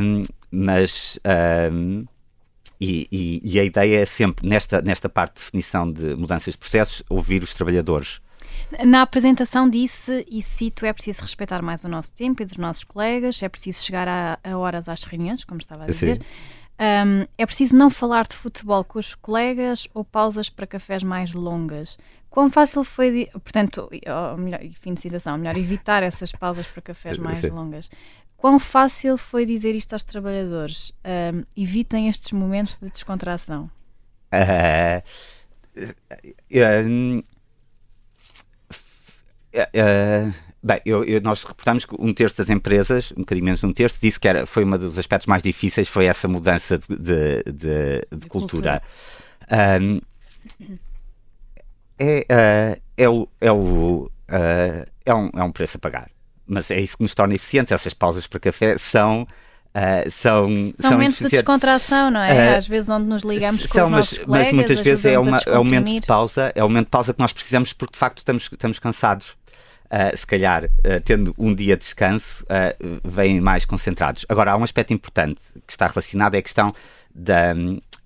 [0.00, 1.18] um, mas.
[1.72, 2.04] Um,
[2.80, 6.58] e, e, e, a ideia é sempre, nesta, nesta parte de definição de mudanças de
[6.58, 8.20] processos, ouvir os trabalhadores.
[8.84, 12.84] Na apresentação disse, e cito, é preciso respeitar mais o nosso tempo e dos nossos
[12.84, 16.18] colegas, é preciso chegar a, a horas às reuniões, como estava a dizer.
[16.18, 16.26] Sim
[16.80, 21.32] um, é preciso não falar de futebol com os colegas ou pausas para cafés mais
[21.32, 21.96] longas.
[22.28, 23.88] Quão fácil foi, portanto,
[24.38, 27.50] melhor, fim de citação, melhor evitar essas pausas para cafés mais Sim.
[27.50, 27.90] longas.
[28.36, 30.92] Quão fácil foi dizer isto aos trabalhadores?
[31.04, 33.70] Um, evitem estes momentos de descontração.
[34.34, 35.02] Uh,
[40.66, 43.72] Bem, eu, eu, nós reportamos que um terço das empresas, um bocadinho menos de um
[43.72, 47.42] terço, disse que era, foi um dos aspectos mais difíceis, foi essa mudança de, de,
[47.44, 48.80] de, de cultura.
[48.80, 49.80] cultura.
[49.82, 50.00] Um,
[51.98, 53.56] é, uh, é, o, é, o,
[54.06, 56.08] uh, é, um, é um preço a pagar.
[56.46, 57.70] Mas é isso que nos torna eficientes.
[57.70, 59.26] Essas pausas para café são
[59.76, 62.52] Uh, são, são, são momentos de descontração, não é?
[62.52, 65.18] Uh, Às vezes onde nos ligamos com os mas, nossos colegas, mas muitas vezes é,
[65.18, 67.94] uma, é um momento de pausa, é um momento de pausa que nós precisamos porque
[67.94, 69.36] de facto estamos, estamos cansados.
[69.84, 70.68] Uh, se calhar,
[71.04, 72.44] tendo um dia de descanso,
[73.04, 74.26] vêm mais concentrados.
[74.28, 76.74] Agora, há um aspecto importante que está relacionado, é a questão
[77.14, 77.54] da,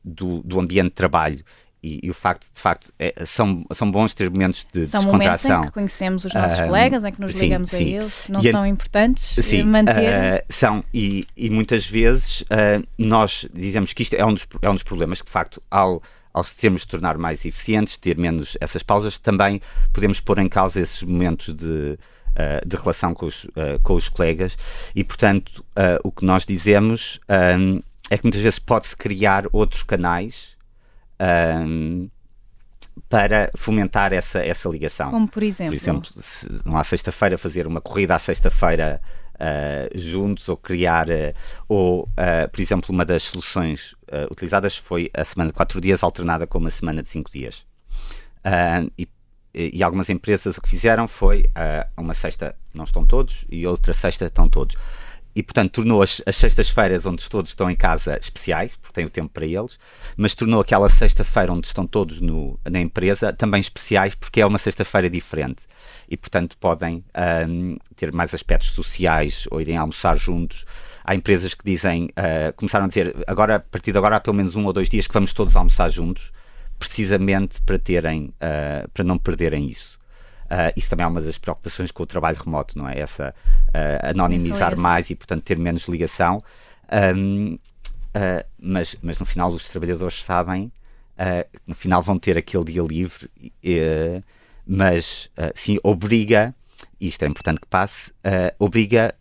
[0.04, 1.42] do, do ambiente de trabalho
[1.82, 5.38] e, e, o facto, de facto, é, são, são bons ter momentos de são descontração.
[5.38, 7.76] São momentos em que conhecemos os nossos uh, colegas, em que nos sim, ligamos sim.
[7.76, 9.94] a eles, não e são importantes sim, manter?
[9.94, 14.68] Uh, são, e, e, muitas vezes uh, nós dizemos que isto é um dos, é
[14.68, 18.82] um dos problemas, que de facto, ao, ao sermos tornar mais eficientes, ter menos essas
[18.82, 19.60] pausas, também
[19.92, 21.98] podemos pôr em causa esses momentos de,
[22.66, 23.46] de relação com os,
[23.82, 24.56] com os colegas
[24.94, 25.64] e, portanto,
[26.04, 30.56] o que nós dizemos é que muitas vezes pode-se criar outros canais
[33.08, 35.10] para fomentar essa, essa ligação.
[35.10, 35.72] Como por exemplo?
[35.72, 39.00] Por exemplo, se, não sexta-feira fazer uma corrida à sexta-feira
[39.34, 41.34] uh, juntos ou criar, uh,
[41.68, 43.94] ou uh, por exemplo, uma das soluções
[44.30, 47.64] utilizadas foi a semana de quatro dias alternada com uma semana de cinco dias.
[48.96, 49.08] E,
[49.54, 51.46] e, algumas empresas o que fizeram foi
[51.96, 54.76] uma sexta não estão todos e outra sexta estão todos
[55.38, 59.08] e, portanto, tornou as, as sextas-feiras onde todos estão em casa especiais, porque têm o
[59.08, 59.78] tempo para eles,
[60.16, 64.58] mas tornou aquela sexta-feira onde estão todos no, na empresa também especiais, porque é uma
[64.58, 65.62] sexta-feira diferente.
[66.08, 67.04] E, portanto, podem
[67.48, 70.64] um, ter mais aspectos sociais ou irem almoçar juntos.
[71.08, 74.36] Há empresas que dizem, uh, começaram a dizer, agora, a partir de agora, há pelo
[74.36, 76.30] menos um ou dois dias que vamos todos almoçar juntos,
[76.78, 79.98] precisamente para terem, uh, para não perderem isso.
[80.44, 82.98] Uh, isso também é uma das preocupações com o trabalho remoto, não é?
[82.98, 83.34] Essa
[84.02, 86.42] anonimizar mais e, portanto, ter menos ligação.
[87.16, 87.58] Um,
[88.60, 90.70] mas, mas no final os trabalhadores sabem,
[91.66, 93.30] no final vão ter aquele dia livre,
[94.66, 96.54] mas sim, obriga,
[97.00, 98.12] e isto é importante que passe,
[98.58, 99.14] obriga,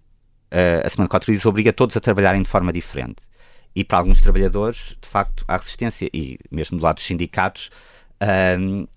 [0.51, 3.23] a semana de dias obriga todos a trabalharem de forma diferente.
[3.75, 7.69] E para alguns trabalhadores, de facto, há resistência, e mesmo do lado dos sindicatos,
[8.59, 8.87] um,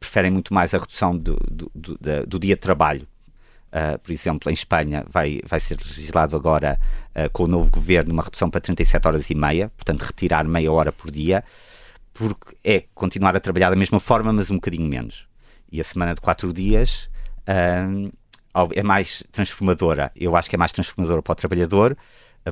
[0.00, 3.06] preferem muito mais a redução do, do, do, do dia de trabalho.
[3.66, 6.80] Uh, por exemplo, em Espanha vai, vai ser legislado agora
[7.14, 10.72] uh, com o novo governo uma redução para 37 horas e meia, portanto retirar meia
[10.72, 11.44] hora por dia,
[12.14, 15.28] porque é continuar a trabalhar da mesma forma, mas um bocadinho menos.
[15.70, 17.10] E a semana de quatro dias
[17.42, 18.10] uh,
[18.74, 20.10] é mais transformadora.
[20.16, 21.96] Eu acho que é mais transformadora para o trabalhador,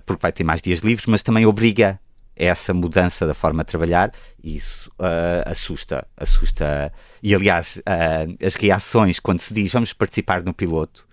[0.04, 1.98] porque vai ter mais dias livres, mas também obriga
[2.36, 4.12] essa mudança da forma de trabalhar
[4.42, 6.92] e isso uh, assusta, assusta.
[7.22, 11.06] E aliás, uh, as reações quando se diz vamos participar no piloto,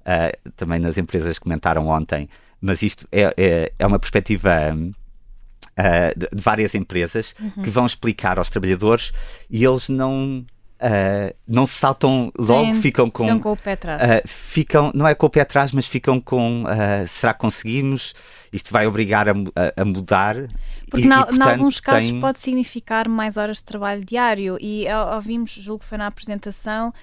[0.00, 2.28] uh, também nas empresas comentaram ontem,
[2.60, 4.50] mas isto é, é, é uma perspectiva
[6.16, 7.62] de, de, várias empresas uhum.
[7.62, 9.12] que vão explicar aos trabalhadores
[9.48, 10.44] e eles não
[10.80, 13.24] Uh, não se saltam logo, Sim, ficam com.
[13.24, 14.00] Ficam com o pé atrás.
[14.00, 16.62] Uh, ficam, não é com o pé atrás, mas ficam com.
[16.62, 18.14] Uh, será que conseguimos?
[18.52, 19.32] Isto vai obrigar a,
[19.76, 20.36] a, mudar.
[20.88, 21.12] Porque, em
[21.42, 22.20] alguns casos, tem...
[22.20, 24.56] pode significar mais horas de trabalho diário.
[24.60, 26.94] E ouvimos, julgo que foi na apresentação,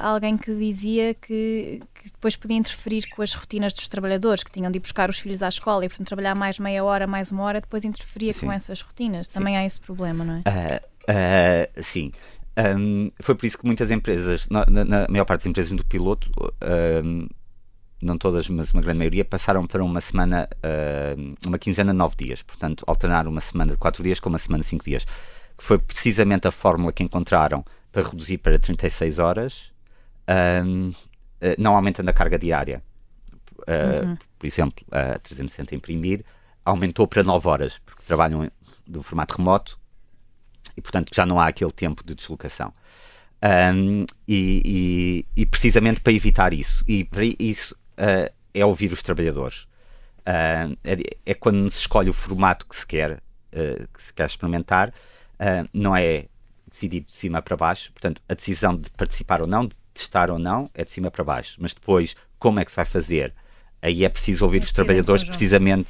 [0.00, 4.70] alguém que dizia que, que, depois podia interferir com as rotinas dos trabalhadores, que tinham
[4.70, 7.42] de ir buscar os filhos à escola e, portanto, trabalhar mais meia hora, mais uma
[7.42, 8.46] hora, depois interferia sim.
[8.46, 9.28] com essas rotinas.
[9.28, 9.58] Também sim.
[9.58, 11.68] há esse problema, não é?
[11.82, 12.10] sim.
[12.76, 16.30] Um, foi por isso que muitas empresas, na, na, maior parte das empresas do piloto,
[17.04, 17.26] um,
[18.02, 22.16] não todas, mas uma grande maioria, passaram para uma semana, uh, uma quinzena de nove
[22.16, 22.42] dias.
[22.42, 25.04] Portanto, alternar uma semana de quatro dias com uma semana de cinco dias.
[25.56, 29.72] Que foi precisamente a fórmula que encontraram para reduzir para 36 horas,
[30.64, 30.92] um,
[31.40, 32.82] ah, não aumentando a carga diária.
[33.60, 34.16] Uh, uhum.
[34.38, 36.24] Por exemplo, a 360 imprimir
[36.64, 38.50] aumentou para 9 horas, porque trabalham
[38.86, 39.79] do formato remoto
[40.80, 42.72] e, portanto, já não há aquele tempo de deslocação.
[43.42, 49.02] Um, e, e, e, precisamente para evitar isso, e para isso uh, é ouvir os
[49.02, 49.64] trabalhadores.
[50.20, 54.26] Uh, é, é, quando se escolhe o formato que se quer, uh, que se quer
[54.26, 54.92] experimentar,
[55.72, 56.26] não é
[56.70, 60.38] decidido de cima para baixo, portanto, a decisão de participar ou não, de testar ou
[60.38, 61.56] não, é de cima para baixo.
[61.58, 63.32] Mas depois, como é que se vai fazer?
[63.80, 65.88] Aí é preciso ouvir é os trabalhadores, precisamente,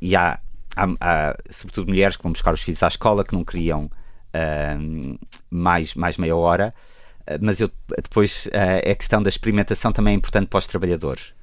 [0.00, 0.38] e há
[0.76, 3.90] há, há, sobretudo mulheres que vão buscar os filhos à escola que não queriam
[4.34, 5.18] uh,
[5.50, 6.70] mais, mais meia hora,
[7.22, 7.70] uh, mas eu,
[8.02, 11.34] depois uh, a questão da experimentação também é importante para os trabalhadores,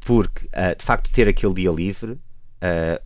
[0.00, 0.46] porque
[0.78, 2.16] de facto ter aquele dia livre,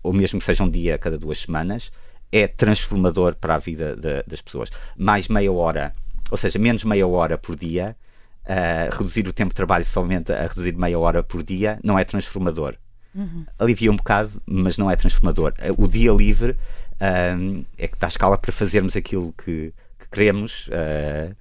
[0.03, 1.91] ou mesmo que seja um dia a cada duas semanas,
[2.31, 4.69] é transformador para a vida de, das pessoas.
[4.99, 5.95] Mais meia hora,
[6.31, 7.97] ou seja, menos meia hora por dia,
[8.93, 12.75] reduzir o tempo de trabalho somente a reduzir meia hora por dia, não é transformador.
[13.15, 13.47] Uhum.
[13.59, 15.55] Alivia um bocado, mas não é transformador.
[15.79, 16.55] O dia livre
[17.79, 21.35] é que dá escala para fazermos aquilo que, que queremos, uh,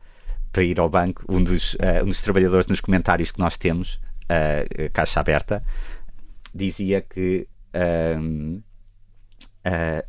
[0.51, 1.24] para ir ao banco.
[1.28, 5.62] Um dos, uh, um dos trabalhadores nos comentários que nós temos, uh, Caixa Aberta,
[6.55, 7.47] dizia que,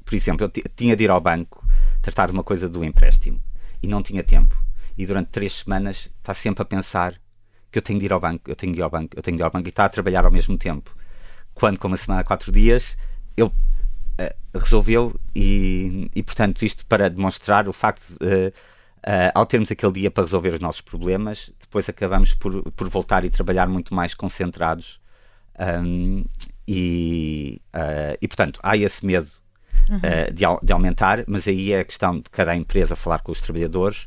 [0.04, 1.66] por exemplo, eu tinha de ir ao banco
[2.00, 3.38] tratar de uma coisa do empréstimo
[3.82, 4.56] e não tinha tempo.
[4.96, 7.20] E durante três semanas está sempre a pensar
[7.70, 9.36] que eu tenho de ir ao banco, eu tenho de ir ao banco, eu tenho
[9.36, 10.96] de ir ao banco e está a trabalhar ao mesmo tempo.
[11.52, 12.96] Quando, com uma semana, quatro dias,
[13.36, 13.50] ele
[14.54, 19.92] resolveu e, e, portanto, isto para demonstrar o facto de, uh, uh, ao termos aquele
[19.92, 24.14] dia para resolver os nossos problemas, depois acabamos por, por voltar e trabalhar muito mais
[24.14, 25.00] concentrados.
[25.58, 26.24] Um,
[26.66, 29.28] e, uh, e, portanto, há esse medo
[29.88, 30.00] uhum.
[30.32, 34.06] de, de, aumentar, mas aí é a questão de cada empresa falar com os trabalhadores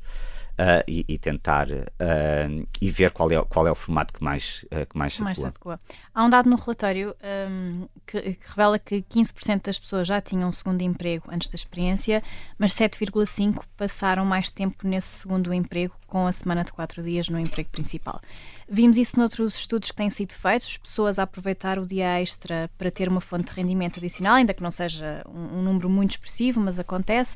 [0.54, 4.66] uh, e, e, tentar uh, e ver qual é, qual é o formato que mais,
[4.66, 5.80] uh, que mais, mais se adequa.
[6.14, 7.16] Há um dado no relatório
[7.50, 11.56] um, que, que, revela que 15% das pessoas já tinham um segundo emprego antes da
[11.56, 12.22] experiência,
[12.58, 17.40] mas 7,5% passaram mais tempo nesse segundo emprego com a semana de 4 dias no
[17.40, 18.22] emprego principal.
[18.70, 22.92] Vimos isso noutros estudos que têm sido feitos, pessoas a aproveitar o dia extra para
[22.92, 26.60] ter uma fonte de rendimento adicional, ainda que não seja um, um número muito expressivo,
[26.60, 27.36] mas acontece.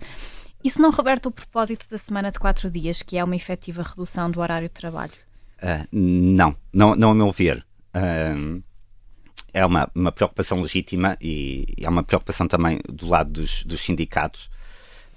[0.63, 4.29] Isso não reverta o propósito da semana de quatro dias, que é uma efetiva redução
[4.29, 5.13] do horário de trabalho?
[5.61, 7.65] Uh, não, não, não a meu ver.
[7.95, 8.61] Uh,
[9.53, 14.49] é uma, uma preocupação legítima e é uma preocupação também do lado dos, dos sindicatos.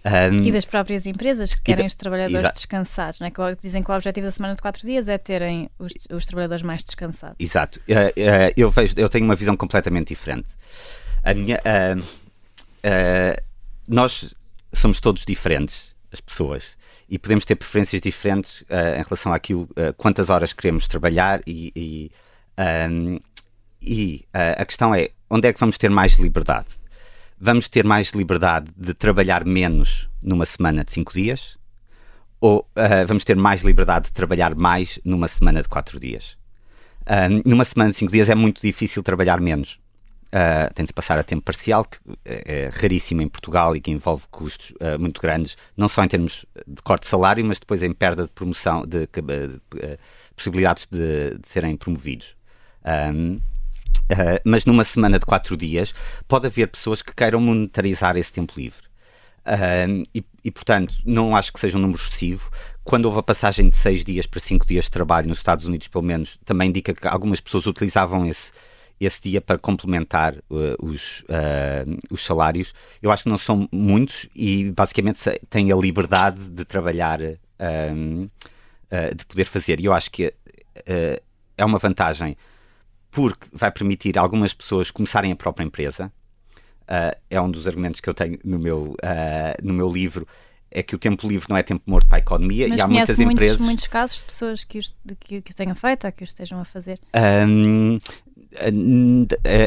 [0.03, 2.55] Um, e das próprias empresas que querem os trabalhadores exato.
[2.55, 3.30] descansados, né?
[3.30, 6.62] que dizem que o objetivo da semana de quatro dias é terem os, os trabalhadores
[6.62, 7.36] mais descansados.
[7.38, 7.78] Exato.
[7.80, 10.55] Uh, uh, eu, vejo, eu tenho uma visão completamente diferente.
[11.22, 12.03] A minha, uh,
[13.86, 14.34] nós
[14.73, 16.77] somos todos diferentes, as pessoas,
[17.09, 21.73] e podemos ter preferências diferentes uh, em relação àquilo, uh, quantas horas queremos trabalhar e,
[21.75, 22.11] e,
[22.91, 23.18] um,
[23.83, 26.68] e uh, a questão é, onde é que vamos ter mais liberdade?
[27.39, 31.59] Vamos ter mais liberdade de trabalhar menos numa semana de cinco dias?
[32.39, 32.66] Ou
[33.07, 36.39] vamos ter mais liberdade de trabalhar mais numa semana de quatro dias?
[37.45, 39.79] numa semana de cinco dias é muito difícil trabalhar menos
[40.31, 43.91] Uh, tem de passar a tempo parcial, que é, é raríssimo em Portugal e que
[43.91, 47.83] envolve custos uh, muito grandes, não só em termos de corte de salário, mas depois
[47.83, 49.99] em perda de promoção, de, de, de uh,
[50.37, 52.37] possibilidades de, de, serem promovidos.
[53.12, 53.41] Um,
[54.45, 55.95] mas numa semana de quatro dias,
[56.28, 58.83] pode haver pessoas que queiram monetarizar esse tempo livre.
[60.12, 62.51] E, e, portanto, não acho que seja um número excessivo.
[62.83, 65.87] Quando houve a passagem de seis dias para cinco dias de trabalho nos Estados Unidos,
[65.87, 68.51] pelo menos, também indica que algumas pessoas utilizavam esse,
[69.01, 72.75] esse dia para complementar uh, os, uh, os salários.
[73.01, 78.29] Eu acho que não são muitos e basicamente têm a liberdade de trabalhar, uh,
[79.15, 79.81] de poder fazer.
[79.81, 80.35] E eu acho que
[81.57, 82.37] é uma vantagem
[83.11, 86.13] porque vai permitir algumas pessoas começarem a própria empresa.
[87.29, 88.97] é um dos argumentos que eu tenho no meu,
[89.63, 90.27] no meu livro
[90.71, 92.87] é que o tempo livre não é tempo morto para a economia Mas e há
[92.87, 93.61] muitas muitos, empresas.
[93.61, 96.61] muitos casos de pessoas que, os, que, que o tenham feito ou que o estejam
[96.61, 97.01] a fazer?
[97.15, 97.99] Um,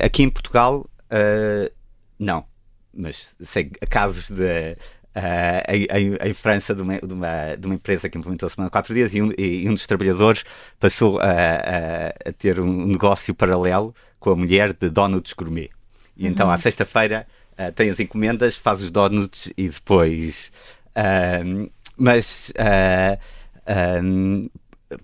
[0.03, 1.71] aqui em Portugal, uh,
[2.19, 2.45] não.
[2.93, 4.77] Mas sei casos de.
[5.15, 8.71] Uh, em, França, de uma, de, uma, de uma, empresa que implementou a semana de
[8.71, 10.43] quatro dias, e um, e um dos trabalhadores
[10.79, 15.69] passou a, a, a, ter um negócio paralelo com a mulher de donuts gourmet.
[16.17, 16.31] E então, uhum.
[16.31, 20.51] então, à sexta-feira, uh, tem as encomendas, faz os donuts e depois.
[20.97, 22.51] Uh, mas,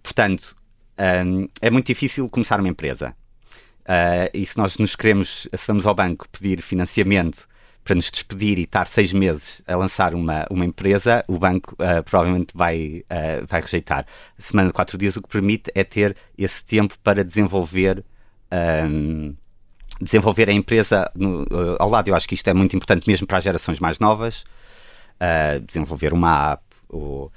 [0.01, 0.55] portanto,
[1.61, 3.15] é muito difícil começar uma empresa.
[3.89, 7.47] Uh, e se nós nos queremos, se vamos ao banco pedir financiamento
[7.83, 12.03] para nos despedir e estar seis meses a lançar uma, uma empresa, o banco uh,
[12.03, 14.05] provavelmente vai, uh, vai rejeitar.
[14.37, 18.03] A semana de quatro dias o que permite é ter esse tempo para desenvolver.
[18.51, 19.35] Um,
[20.01, 21.45] desenvolver a empresa no,
[21.77, 22.07] ao lado.
[22.07, 24.45] Eu acho que isto é muito importante mesmo para as gerações mais novas.
[25.67, 27.29] desenvolver uma app, ou,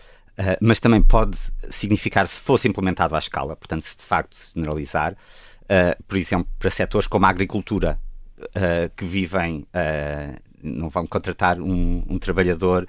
[0.61, 1.37] mas também pode
[1.71, 5.17] significar, se fosse implementado à escala, portanto, se de facto generalizar,
[5.73, 7.99] uh, por exemplo, para setores como a agricultura,
[8.39, 12.87] uh, que vivem, uh, não vão contratar um, um, trabalhador,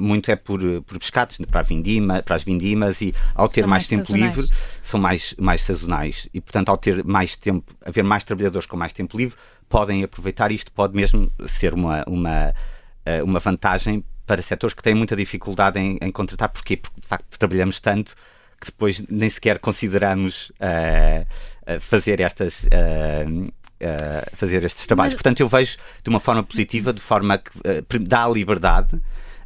[0.00, 3.84] muito é por, por pescados, para, a vindima, para as vindimas, e ao ter mais,
[3.84, 4.36] mais, tempo sazonais.
[4.36, 6.28] livre, são mais, mais sazonais.
[6.34, 9.36] E, portanto, ao ter mais tempo, haver mais trabalhadores com mais tempo livre,
[9.68, 12.52] podem aproveitar isto, pode mesmo ser uma, uma,
[13.24, 16.48] uma vantagem para setores que têm muita dificuldade em, em contratar.
[16.48, 16.76] Porquê?
[16.76, 18.16] Porque, de facto, trabalhamos tanto
[18.62, 21.26] que depois nem sequer consideramos uh,
[21.80, 22.66] fazer estas,
[24.34, 25.14] fazer estes trabalhos.
[25.14, 25.22] Mas...
[25.22, 29.00] Portanto, eu vejo de uma forma positiva, de forma que uh, dá liberdade.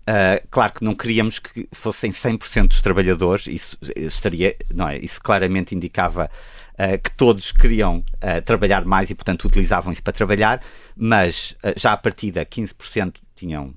[0.09, 4.99] Uh, claro que não queríamos que fossem 100% dos trabalhadores, isso estaria, não é?
[4.99, 6.31] Isso claramente indicava
[6.75, 10.63] uh, que todos queriam uh, trabalhar mais e, portanto, utilizavam isso para trabalhar,
[10.97, 13.75] mas já a partir de 15% tinham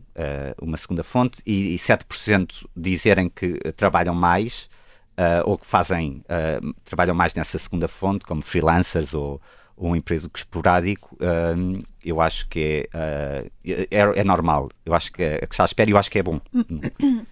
[0.62, 4.70] uma segunda fonte e, e 7% dizerem que trabalham mais
[5.46, 6.24] ou que fazem,
[6.86, 9.42] trabalham mais nessa segunda fonte, como freelancers ou,
[9.80, 13.52] ou um emprego esporádico, uh, eu acho que é, uh,
[13.90, 14.70] é, é, normal.
[14.86, 16.42] Eu acho que, é, que está à espera e eu acho que é bom.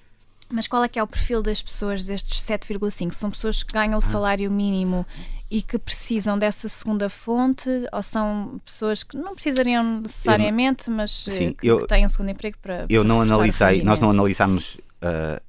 [0.49, 3.11] Mas qual é que é o perfil das pessoas destes 7,5?
[3.11, 4.01] São pessoas que ganham o ah.
[4.01, 5.05] salário mínimo
[5.51, 11.31] e que precisam dessa segunda fonte ou são pessoas que não precisariam necessariamente, mas eh,
[11.31, 14.09] sim, que, eu, que têm um segundo emprego para Eu para não analisei, nós não
[14.09, 15.41] analisámos uh,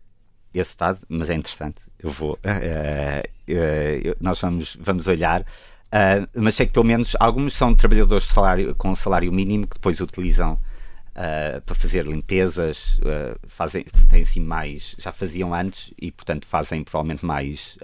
[0.59, 1.83] esse dado, mas é interessante.
[1.99, 5.45] Eu vou, uh, nós vamos, vamos olhar
[5.89, 10.01] Uh, mas sei que pelo menos alguns são trabalhadores salário, com salário mínimo que depois
[10.01, 16.47] utilizam uh, para fazer limpezas, uh, fazem, têm assim mais, já faziam antes e portanto
[16.47, 17.79] fazem provavelmente mais,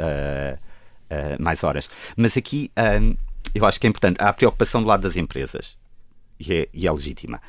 [1.38, 1.88] mais horas.
[2.16, 2.70] Mas aqui
[3.54, 5.76] eu acho que é importante, há a preocupação do lado das empresas
[6.38, 7.40] e é, e é legítima.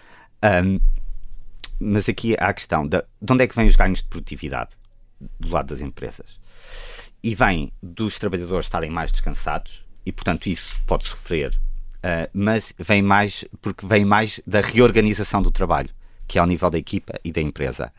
[1.80, 4.70] Mas aqui há a questão de, de onde é que vêm os ganhos de produtividade
[5.40, 6.40] do lado das empresas.
[7.24, 11.52] E vem dos trabalhadores estarem mais descansados, e, portanto, isso pode sofrer.
[11.98, 15.90] Uh, mas vem mais, porque vem mais da reorganização do trabalho,
[16.28, 17.92] que é ao nível da equipa e da empresa.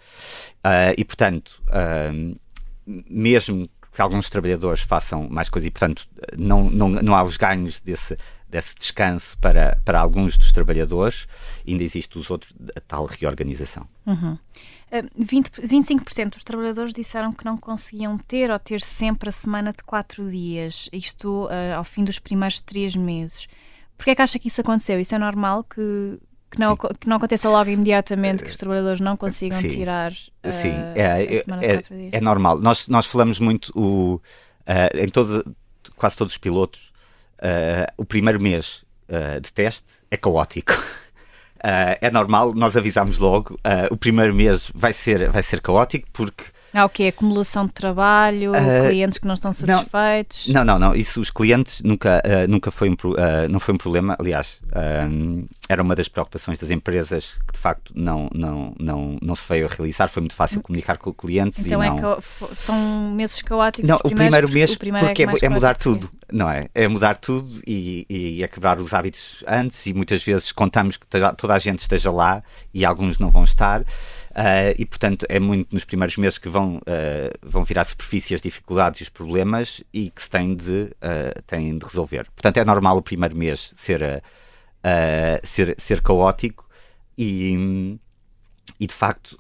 [0.59, 2.39] Uh, e, portanto, uh,
[2.87, 6.07] mesmo que alguns trabalhadores façam mais coisas, e, portanto,
[6.37, 8.17] não, não, não há os ganhos desse,
[8.49, 11.27] desse descanso para, para alguns dos trabalhadores,
[11.67, 13.89] ainda existe os outros, a tal reorganização.
[14.07, 14.39] Uhum.
[15.16, 19.82] 20, 25% dos trabalhadores disseram que não conseguiam ter ou ter sempre a semana de
[19.82, 23.47] 4 dias, isto uh, ao fim dos primeiros 3 meses.
[23.97, 25.01] Porquê é que acha que isso aconteceu?
[25.01, 26.18] Isso é normal que,
[26.51, 29.68] que, não, que não aconteça logo imediatamente que os trabalhadores não consigam Sim.
[29.68, 30.72] tirar uh, Sim.
[30.94, 32.11] É, a semana é, de 4 dias?
[32.12, 32.59] É normal.
[32.59, 35.57] Nós, nós falamos muito o, uh, em todo,
[35.97, 36.92] quase todos os pilotos,
[37.97, 38.84] o primeiro mês
[39.42, 40.72] de teste é caótico.
[41.57, 43.54] Uh, é normal, nós avisamos logo.
[43.54, 46.55] Uh, o primeiro mês vai ser, vai ser caótico porque.
[46.77, 47.05] Há o quê?
[47.05, 50.49] Acumulação de trabalho, uh, clientes que não estão satisfeitos?
[50.49, 50.95] Não, não, não.
[50.95, 52.97] Isso, os clientes nunca, nunca foi um,
[53.49, 54.16] não foi um problema.
[54.18, 54.61] Aliás,
[55.68, 59.66] era uma das preocupações das empresas que de facto não, não, não, não se veio
[59.66, 60.09] a realizar.
[60.09, 61.64] Foi muito fácil comunicar com clientes.
[61.64, 62.18] Então e é não...
[62.53, 63.89] são meses caóticos?
[63.89, 66.68] Não, o primeiro mês, o primeiro porque é, é, é mudar tudo não é?
[66.74, 71.07] É mudar tudo e, e é quebrar os hábitos antes e muitas vezes contamos que
[71.37, 72.43] toda a gente esteja lá
[72.74, 73.85] e alguns não vão estar.
[74.37, 78.34] Uh, e portanto é muito nos primeiros meses que vão, uh, vão vir à superfície
[78.34, 82.26] as dificuldades e os problemas e que se têm de, uh, têm de resolver.
[82.34, 84.22] Portanto é normal o primeiro mês ser,
[85.43, 86.68] ser, ser caótico
[87.16, 87.99] e,
[88.78, 89.34] e de facto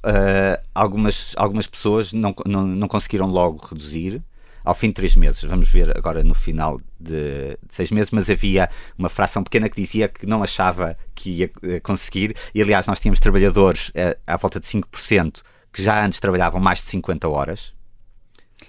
[0.74, 4.22] algumas, algumas pessoas não, não, não conseguiram logo reduzir
[4.66, 5.42] ao fim de três meses.
[5.44, 9.80] Vamos ver agora no final de, de, seis meses, mas havia uma fração pequena que
[9.80, 12.34] dizia que não achava que ia eh, conseguir.
[12.52, 15.42] E aliás, nós tínhamos trabalhadores uh, à volta de 5%
[15.72, 17.76] que já antes trabalhavam mais de 50 horas.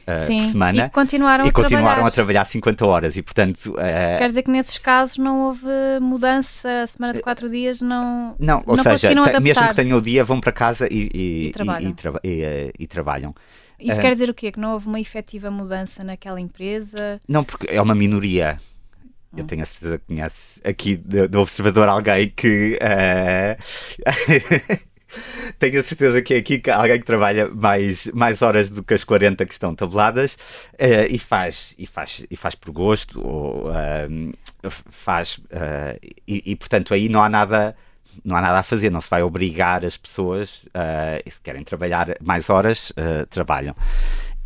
[0.05, 2.07] Uh, Sim, por semana e continuaram, e a, continuaram trabalhar.
[2.07, 5.65] a trabalhar 50 horas e portanto uh, quer dizer que nesses casos não houve
[6.01, 9.09] mudança a semana de 4 dias não não, ou não seja,
[9.41, 11.95] mesmo que tenham o dia vão para casa e, e, e trabalham.
[12.77, 13.35] e trabalham
[13.79, 14.01] isso é.
[14.01, 14.51] quer dizer o quê?
[14.51, 17.21] Que não houve uma efetiva mudança naquela empresa?
[17.27, 18.57] Não, porque é uma minoria.
[19.35, 22.79] Eu tenho a certeza que conheces aqui do, do Observador alguém que.
[22.81, 23.57] Uh...
[25.59, 29.03] tenho a certeza que é aqui alguém que trabalha mais, mais horas do que as
[29.03, 30.33] 40 que estão tabeladas
[30.73, 35.39] uh, e, faz, e, faz, e faz por gosto, ou uh, faz.
[36.27, 37.75] E, e, portanto aí não há nada
[38.23, 42.15] não há nada a fazer, não se vai obrigar as pessoas, uh, se querem trabalhar
[42.21, 43.75] mais horas, uh, trabalham.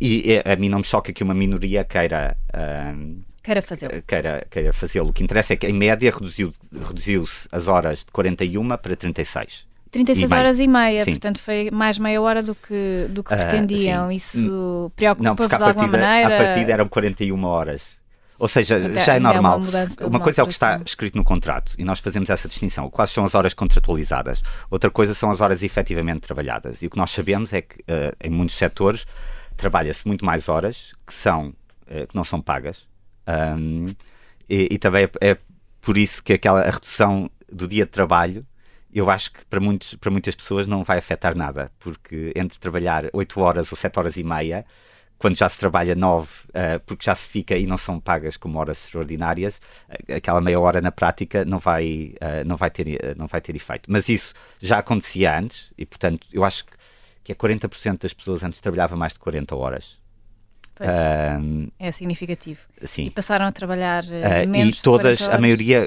[0.00, 2.36] E a mim não me choca que uma minoria queira.
[2.52, 4.02] Uh, queira fazê-lo.
[4.06, 5.10] Queira, queira fazê-lo.
[5.10, 9.64] O que interessa é que, em média, reduziu-se reduziu as horas de 41 para 36.
[9.92, 11.10] 36 e horas e meia, sim.
[11.12, 14.10] portanto foi mais meia hora do que, do que pretendiam.
[14.10, 16.34] Isso preocupa-vos de alguma maneira?
[16.34, 18.01] A partida eram 41 horas.
[18.42, 19.52] Ou seja, já é, é normal.
[19.52, 22.28] É uma, mudança, uma coisa é o que está escrito no contrato e nós fazemos
[22.28, 22.90] essa distinção.
[22.90, 24.42] Quais são as horas contratualizadas?
[24.68, 26.82] Outra coisa são as horas efetivamente trabalhadas.
[26.82, 29.06] E o que nós sabemos é que uh, em muitos setores
[29.56, 31.50] trabalha-se muito mais horas que são
[31.86, 32.88] uh, que não são pagas.
[33.28, 33.86] Um,
[34.50, 35.38] e, e, também é, é,
[35.80, 38.44] por isso que aquela redução do dia de trabalho
[38.92, 43.04] eu acho que para, muitos, para muitas pessoas não vai afetar nada, porque entre trabalhar
[43.12, 44.66] 8 horas ou 7 horas e meia
[45.22, 48.58] quando já se trabalha nove, uh, porque já se fica e não são pagas como
[48.58, 49.60] horas extraordinárias,
[50.12, 53.88] aquela meia hora na prática não vai, uh, não vai, ter, não vai ter efeito.
[53.88, 56.64] Mas isso já acontecia antes e, portanto, eu acho
[57.22, 59.96] que, é 40% das pessoas antes trabalhava mais de 40 horas.
[60.80, 62.58] Um, é significativo.
[62.82, 63.04] Sim.
[63.04, 65.86] E passaram a trabalhar uh, menos E todas, a maioria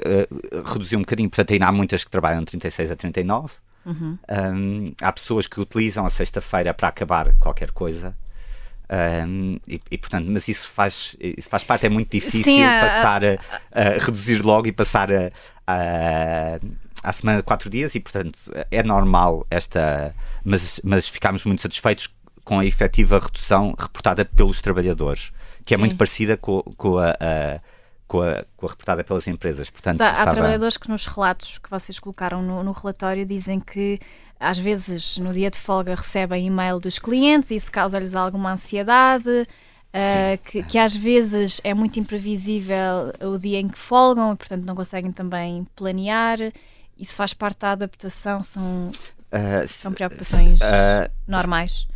[0.64, 3.52] reduziu um bocadinho, portanto ainda há muitas que trabalham de 36 a 39.
[3.84, 4.18] Uhum.
[4.30, 8.16] Um, há pessoas que utilizam a sexta-feira para acabar qualquer coisa.
[8.88, 13.24] Um, e, e, portanto, mas isso faz, isso faz parte, é muito difícil Sim, passar
[13.24, 13.38] a,
[13.72, 15.32] a, a, reduzir logo e passar a,
[15.66, 16.60] a,
[17.02, 18.38] a semana de quatro dias e portanto
[18.70, 20.14] é normal esta,
[20.44, 22.08] mas, mas ficámos muito satisfeitos
[22.44, 25.32] com a efetiva redução reportada pelos trabalhadores,
[25.64, 25.80] que é Sim.
[25.80, 27.60] muito parecida com, com a,
[28.06, 29.70] com a, com a, reportada pelas empresas.
[29.70, 30.32] Portanto, há, estava...
[30.32, 33.98] trabalhadores que nos relatos que vocês colocaram no, no, relatório dizem que
[34.38, 39.46] às vezes no dia de folga recebem e-mail dos clientes e isso causa-lhes alguma ansiedade.
[39.94, 44.64] Uh, que, que, às vezes é muito imprevisível o dia em que folgam e, portanto,
[44.66, 46.38] não conseguem também planear.
[46.98, 48.42] Isso faz parte da adaptação?
[48.42, 51.88] São, uh, são preocupações uh, normais?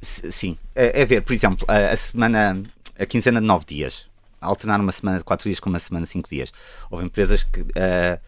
[0.00, 0.58] Sim.
[0.74, 2.60] É, é, ver, por exemplo, a, a semana,
[2.98, 4.08] a quinzena de nove dias
[4.40, 6.52] alternar uma semana de quatro dias com uma semana de cinco dias.
[6.90, 7.60] Houve empresas que.
[7.60, 8.20] Uh,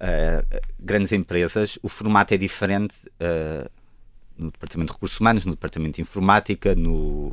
[0.00, 3.70] uh, grandes empresas, o formato é diferente uh,
[4.36, 7.32] no Departamento de Recursos Humanos, no Departamento de Informática, no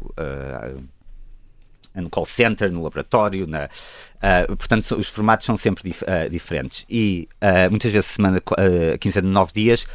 [2.02, 6.86] no call center, no laboratório, na, uh, portanto os formatos são sempre dif uh, diferentes
[6.90, 9.88] e uh, muitas vezes semana, uh, 15 de 9 dias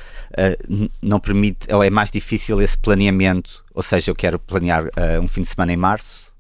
[1.00, 4.84] não permite, ou é mais difícil esse planeamento, ou seja, eu quero planear
[5.22, 6.31] um fim de semana em março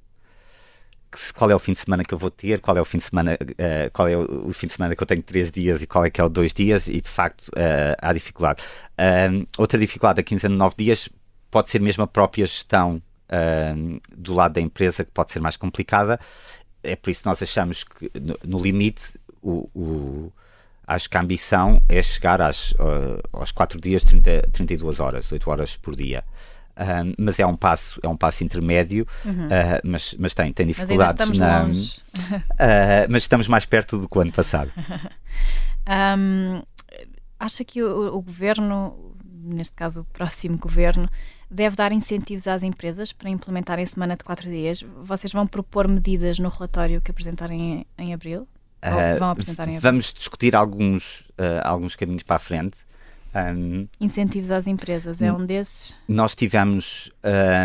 [1.34, 3.04] qual é o fim de semana que eu vou ter, qual é o fim de
[3.04, 5.86] semana, uh, qual é o, o, fim de semana que eu tenho três dias e
[5.86, 8.62] qual é que é o dois dias, e de facto uh, há dificuldade.
[8.92, 11.08] Uh, outra dificuldade a 15 a 9 dias
[11.50, 13.02] pode ser mesmo a própria gestão
[14.14, 16.20] do lado da empresa, que pode ser mais complicada.
[16.82, 20.32] É por isso que nós achamos que, no, no limite, o, o,
[20.86, 22.74] acho que a ambição é chegar às,
[23.32, 26.22] aos 4 dias, 30, 32 horas, 8 horas por dia.
[26.72, 29.46] Uh, mas é um passo é um passo intermédio uhum.
[29.46, 34.18] uh, mas, mas tem, tem dificuldades mas, na, uh, mas estamos mais perto do que
[34.18, 34.70] o ano passado.
[35.84, 36.62] Um,
[37.40, 41.10] acha que o, o, governo neste caso o próximo governo
[41.50, 44.84] deve dar incentivos às empresas para implementarem semana de quatro dias?
[45.02, 48.46] Vocês vão propor medidas no relatório que apresentarem em, em abril?
[48.80, 49.80] Ou vão apresentar em abril?
[49.80, 51.28] vamos discutir alguns
[51.64, 52.76] alguns caminhos para a frente
[53.34, 55.96] um, Incentivos às empresas é um desses?
[56.06, 57.10] Nós tivemos,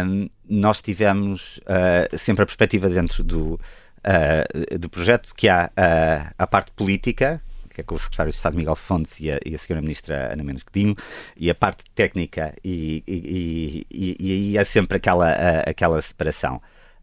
[0.08, 6.34] um, nós tivemos uh, sempre a perspectiva dentro do, uh, do projeto que há uh,
[6.38, 9.54] a parte política, que é com o secretário de Estado Miguel Fontes e a, e
[9.54, 10.96] a senhora ministra Ana Menos Godinho,
[11.36, 15.32] e a parte técnica, e, e, e, e aí é sempre aquela,
[15.66, 16.62] aquela separação.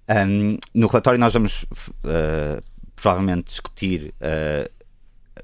[0.08, 1.64] Um, no relatório nós vamos
[2.96, 4.14] provavelmente discutir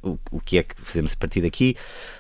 [0.03, 1.77] o, o que é que fazemos a partir daqui.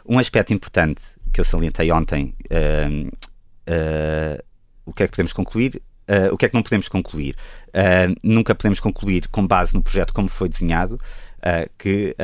[0.07, 1.03] Um aspecto importante
[1.33, 4.43] que eu salientei ontem, uh, uh,
[4.85, 5.81] o que é que podemos concluir?
[6.09, 7.37] Uh, o que é que não podemos concluir?
[8.23, 10.99] nunca podemos concluir com base no projeto como foi desenhado,
[11.79, 12.17] que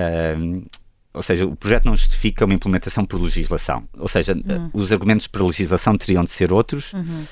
[1.16, 3.88] ou seja, o projeto não justifica uma implementação por legislação.
[3.97, 4.70] Ou seja, uhum.
[4.74, 7.24] os argumentos para legislação teriam de ser outros uhum.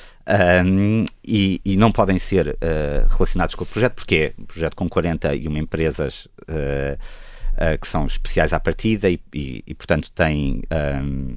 [0.64, 4.74] um, e, e, não podem ser uh, relacionados com o projeto, porque é um projeto
[4.74, 6.98] com 41 empresas uh,
[7.54, 10.62] uh, que são especiais à partida e, e, e portanto, têm.
[10.70, 11.36] Um,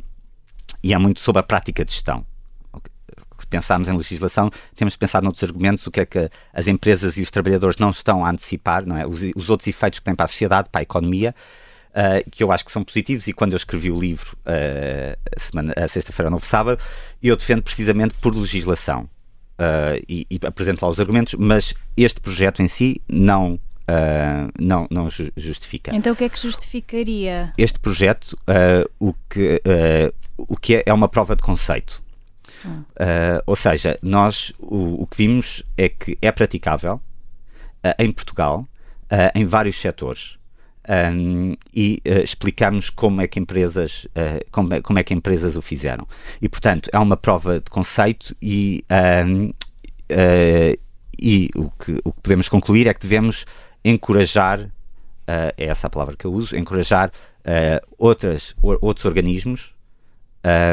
[0.83, 2.25] e é muito sobre a prática de gestão.
[3.37, 7.17] Se pensarmos em legislação, temos de pensar noutros argumentos, o que é que as empresas
[7.17, 9.05] e os trabalhadores não estão a antecipar, não é?
[9.05, 11.35] os, os outros efeitos que têm para a sociedade, para a economia,
[11.89, 15.39] Uh, que eu acho que são positivos e quando eu escrevi o livro uh, a,
[15.39, 16.79] semana, a sexta-feira, novo sábado,
[17.23, 19.09] eu defendo precisamente por legislação
[19.57, 23.59] uh, e, e, apresento lá os argumentos, mas este projeto em si não
[23.89, 25.07] Uh, não, não
[25.37, 25.95] justifica.
[25.95, 27.53] Então o que é que justificaria?
[27.57, 32.05] Este projeto, uh, o que, uh, o que é, é, uma prova de conceito.
[32.65, 32.83] Hum.
[33.45, 36.99] ou seja, nós o, o, que vimos é que é praticável
[37.99, 38.67] em Portugal,
[39.35, 40.37] em vários setores.
[40.89, 44.07] Um, e explicamos como é que empresas
[44.51, 46.07] como, é, como é que empresas o fizeram
[46.41, 48.85] e portanto é uma prova de conceito e
[49.29, 49.51] um,
[51.19, 53.45] e o que, o que podemos concluir é que devemos
[53.83, 59.73] encorajar, uh, é essa a palavra que eu uso, encorajar uh, outras, outros organismos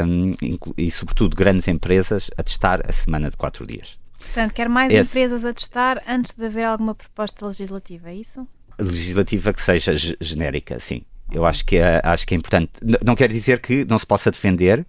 [0.07, 0.33] um,
[0.77, 3.99] e, sobretudo, grandes empresas a testar a semana de quatro dias.
[4.19, 8.47] Portanto, quer mais Esse, empresas a testar antes de haver alguma proposta legislativa, é isso?
[8.79, 11.03] Legislativa que seja genérica, sim.
[11.31, 12.71] Eu acho que, é, acho que é importante.
[13.05, 14.87] Não quer dizer que não se possa defender,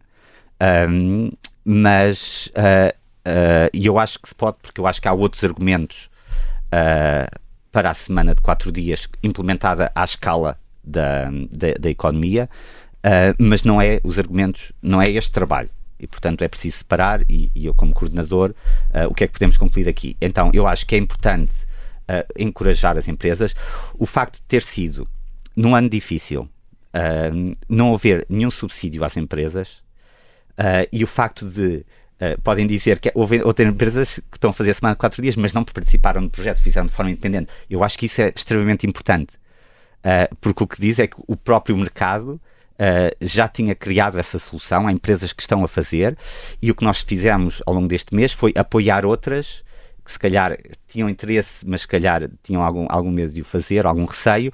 [0.90, 1.32] um,
[1.64, 2.96] mas uh,
[3.28, 6.10] uh, e eu acho que se pode, porque eu acho que há outros argumentos
[6.68, 7.40] uh,
[7.76, 12.50] para a semana de quatro dias implementada à escala da, da, da economia,
[13.00, 15.70] uh, mas não é os argumentos, não é este trabalho.
[16.00, 18.56] E, portanto, é preciso separar, e, e eu, como coordenador,
[19.10, 20.16] o que é que podemos concluir aqui?
[20.22, 21.54] Então, eu acho que é importante
[22.38, 23.56] encorajar as empresas.
[23.98, 25.08] O facto de ter sido,
[25.56, 26.50] num ano difícil,
[27.70, 29.82] não haver nenhum subsídio às empresas,
[30.58, 31.86] Uh, e o facto de
[32.16, 35.22] Uh, podem dizer que houve outras empresas que estão a fazer a semana de quatro
[35.22, 37.52] dias, mas não participaram do projeto, fizeram de forma independente.
[37.70, 41.36] Eu acho que isso é extremamente importante, uh, porque o que diz é que o
[41.36, 42.40] próprio mercado
[42.80, 46.18] uh, já tinha criado essa solução, há empresas que estão a fazer,
[46.62, 49.62] e o que nós fizemos ao longo deste mês foi apoiar outras
[50.06, 50.58] que se calhar
[50.88, 54.54] tinham interesse, mas se calhar tinham algum, algum medo de o fazer, algum receio,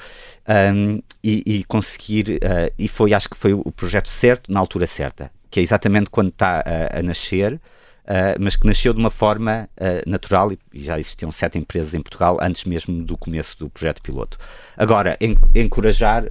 [0.74, 2.40] um, e, e, conseguir,
[2.80, 6.30] e foi, acho que foi o projeto certo, na altura certa que é exatamente quando
[6.30, 10.84] está a, a nascer, uh, mas que nasceu de uma forma uh, natural e, e,
[10.84, 14.38] já existiam sete empresas em Portugal antes mesmo do começo do projeto piloto.
[14.78, 16.30] Agora, en, encorajar uh,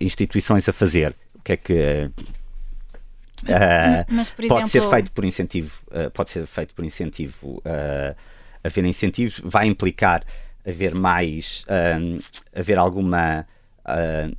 [0.00, 1.14] instituições a fazer.
[1.34, 2.10] O que é que.
[4.08, 4.68] Mas, pode exemplo...
[4.68, 5.82] ser feito por incentivo,
[6.14, 7.60] pode ser feito por incentivo,
[8.62, 10.24] haver incentivos, vai implicar
[10.64, 11.64] haver mais,
[12.54, 13.44] haver alguma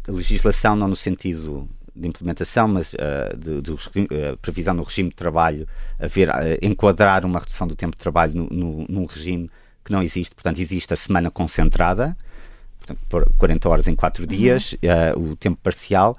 [0.07, 5.15] legislação, não no sentido de implementação, mas uh, de, de uh, previsão no regime de
[5.15, 5.67] trabalho,
[5.99, 9.49] haver, uh, enquadrar uma redução do tempo de trabalho no, no, num regime
[9.83, 10.33] que não existe.
[10.33, 12.17] Portanto, existe a semana concentrada,
[12.79, 14.75] portanto, por 40 horas em 4 dias,
[15.15, 15.31] uhum.
[15.31, 16.15] o tempo parcial,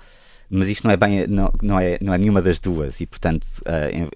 [0.49, 3.47] mas isto não é, bem, não, não, é, não é nenhuma das duas e, portanto,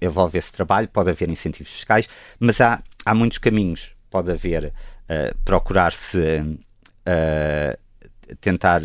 [0.01, 0.87] envolve esse trabalho.
[0.87, 2.07] Pode haver incentivos fiscais,
[2.39, 3.91] mas há, há muitos caminhos.
[4.09, 4.71] Pode haver
[5.43, 6.43] procurar-se
[8.39, 8.81] tentar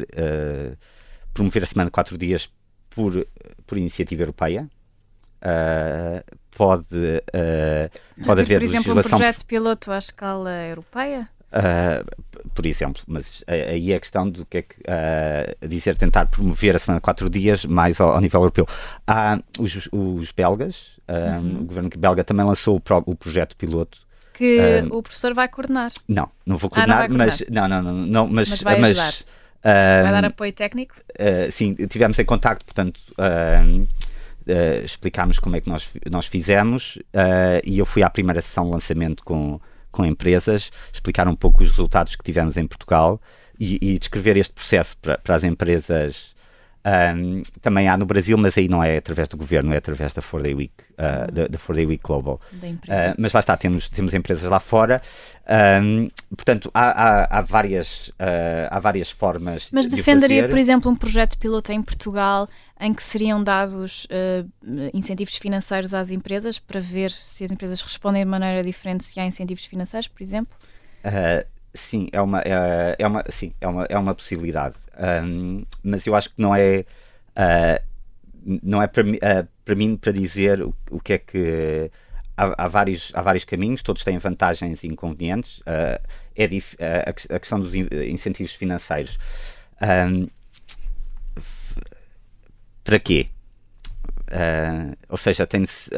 [1.35, 2.49] promover a semana de 4 dias
[2.95, 3.27] por,
[3.67, 4.69] por iniciativa europeia.
[5.43, 6.25] Uh,
[6.57, 9.17] pode, uh, pode haver Por exemplo, legislação...
[9.17, 11.29] um projeto piloto à escala europeia?
[11.55, 16.27] Uh, por exemplo, mas aí é a questão do que é que uh, dizer tentar
[16.27, 18.67] promover a semana de quatro dias mais ao, ao nível europeu.
[19.07, 21.61] Há os, os belgas, uhum.
[21.61, 24.05] o governo belga também lançou o, pro, o projeto piloto.
[24.33, 25.93] Que o professor vai coordenar.
[26.09, 27.39] Não, não vou coordenar, ah, não coordenar.
[27.39, 29.05] mas não, não, não, não, mas, mas vai ajudar.
[29.05, 29.27] Mas,
[29.65, 30.95] Vai dar apoio técnico?
[31.19, 36.99] Uh, sim, tivemos em contacto, portanto, uh, uh, explicámos como é que nós, nós fizemos
[37.65, 39.59] e eu fui à primeira sessão de lançamento com,
[39.91, 43.21] com empresas, explicar um pouco os resultados que tivemos em Portugal
[43.59, 46.34] e, e descrever este processo para, para as empresas
[46.85, 50.21] um, também há no Brasil, mas aí não é através do governo, é através da
[50.21, 52.39] Four Day Week, uh, da, da Four Day Week Global.
[52.53, 55.01] Uh, mas lá está, temos, temos empresas lá fora.
[55.83, 59.69] Um, portanto, há, há, há várias, uh, há várias formas.
[59.73, 64.07] Mas de defenderia, por exemplo, um projeto piloto em Portugal em que seriam dados
[64.93, 69.25] incentivos financeiros às empresas para ver se as empresas respondem de maneira diferente se há
[69.25, 70.55] incentivos financeiros, por exemplo?
[71.75, 74.77] Sim, é uma, é, é, uma, sim, é, uma, é uma possibilidade.
[74.97, 76.85] Um, mas eu acho que não é.
[77.37, 77.83] Uh,
[78.63, 81.91] não é para, uh, para mim para dizer o, o que é que.
[82.37, 85.59] Há, há, vários, há vários caminhos, todos têm vantagens e inconvenientes.
[85.61, 86.01] Uh,
[86.37, 89.19] é dif, a, a, questão dos incentivos financeiros.
[89.83, 90.29] Um,
[92.85, 93.29] para quê?
[95.09, 95.91] ou seja, tem-se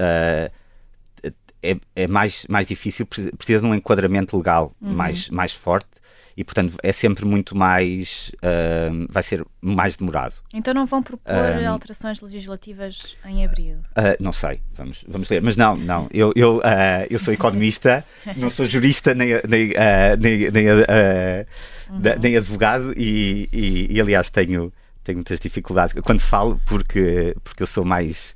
[1.63, 4.93] é, é mais, mais difícil, precisa de um enquadramento legal uhum.
[4.93, 5.89] mais, mais forte
[6.37, 8.31] e, portanto, é sempre muito mais.
[8.37, 10.35] Uh, vai ser mais demorado.
[10.53, 13.79] Então não vão propor uh, alterações legislativas em abril?
[13.93, 15.41] Uh, não sei, vamos, vamos ler.
[15.41, 16.09] Mas não, não.
[16.13, 16.61] Eu, eu,
[17.09, 18.05] eu sou economista,
[18.37, 19.73] não sou jurista nem, nem,
[20.19, 22.21] nem, nem, uhum.
[22.21, 24.71] nem advogado e, e, e, aliás, tenho,
[25.03, 28.35] tenho muitas dificuldades quando falo porque, porque eu sou mais.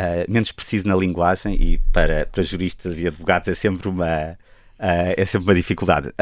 [0.00, 4.32] Uh, uh, menos preciso na linguagem e para, para juristas e advogados é sempre uma,
[4.32, 6.12] uh, é sempre uma dificuldade.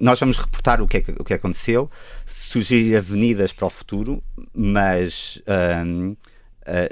[0.00, 1.90] nós vamos reportar o que, é que, o que aconteceu,
[2.26, 4.22] sugerir avenidas para o futuro,
[4.54, 6.16] mas uh,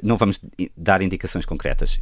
[0.03, 0.41] não vamos
[0.77, 2.01] dar indicações concretas.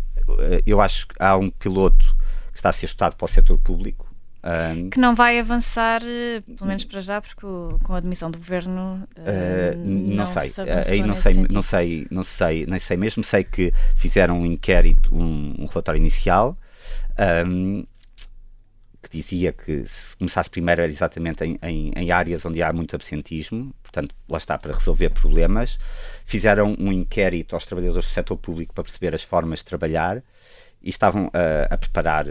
[0.66, 2.16] eu acho que há um piloto
[2.52, 4.11] que está a ser estudado para o setor público
[4.44, 8.28] um, que não vai avançar, eh, pelo menos para já, porque o, com a admissão
[8.28, 10.52] do governo uh, não, não, sei,
[10.88, 13.22] aí não sei, não sei, não sei, nem sei mesmo.
[13.22, 16.58] Sei que fizeram um inquérito, um, um relatório inicial
[17.46, 17.84] um,
[19.00, 22.96] que dizia que se começasse primeiro era exatamente em, em, em, áreas onde há muito
[22.96, 25.78] absentismo, portanto, lá está para resolver problemas.
[26.24, 30.20] Fizeram um inquérito aos trabalhadores do setor público para perceber as formas de trabalhar
[30.82, 31.30] e estavam uh,
[31.70, 32.26] a preparar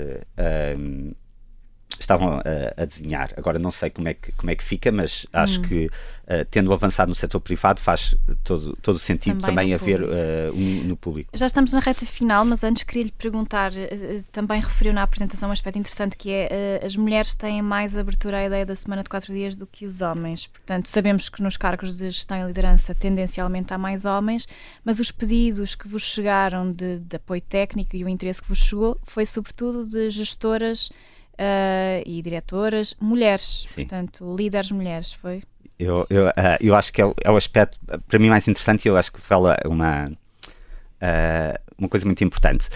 [1.99, 3.31] estavam a, a, desenhar.
[3.37, 5.63] Agora não sei como é que, como é que fica, mas acho hum.
[5.63, 10.53] que uh, tendo avançado no setor privado faz todo, todo sentido também, também haver uh,
[10.53, 11.31] um, no público.
[11.33, 15.49] Já estamos na reta final, mas antes queria lhe perguntar, uh, também referiu na apresentação
[15.49, 19.09] um aspecto interessante que é as mulheres têm mais abertura à ideia da semana de
[19.09, 20.47] quatro dias do que os homens.
[20.47, 24.47] Portanto, sabemos que nos cargos de gestão e liderança tendencialmente há mais homens,
[24.83, 28.59] mas os pedidos que vos chegaram de, de apoio técnico e o interesse que vos
[28.59, 30.89] chegou foi sobretudo de gestoras
[31.33, 33.85] uh, e diretoras mulheres, Sim.
[33.85, 35.43] portanto, líderes mulheres, foi?
[35.81, 38.85] Eu, eu, uh, eu acho que é o, é o, aspecto, para mim, mais interessante
[38.85, 42.69] e eu acho que fala uma, uh, uma coisa muito importante.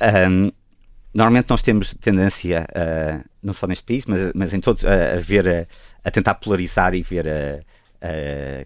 [0.00, 0.52] Um,
[1.12, 5.18] normalmente nós temos tendência, uh, não só neste país, mas, mas em todos, a, a
[5.18, 7.26] ver, a, a, tentar polarizar e ver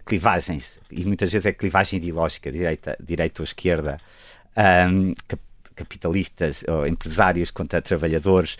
[0.05, 3.97] clivagens, e muitas vezes é clivagem ideológica, direita, direita ou esquerda,
[4.91, 5.13] um,
[5.79, 8.57] capitalistas ou empresários contra trabalhadores.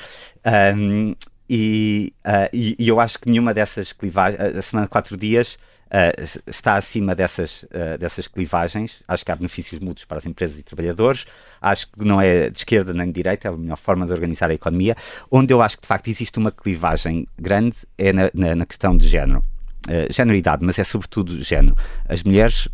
[0.76, 1.14] Um,
[1.50, 5.56] e, uh, e, e, eu acho que nenhuma dessas clivagens, a semana de quatro dias,
[5.88, 9.02] uh, está acima dessas, uh, dessas clivagens.
[9.08, 11.26] Acho que há benefícios mútuos para as empresas e trabalhadores.
[11.60, 14.52] Acho que não é de esquerda nem de direita, é a melhor forma de organizar
[14.52, 14.96] a economia.
[15.32, 18.96] Onde eu acho que de facto existe uma clivagem grande é na, na, na questão
[18.96, 19.44] de género.
[19.88, 21.76] Uh, género e idade, mas é sobretudo género.
[22.08, 22.68] As mulheres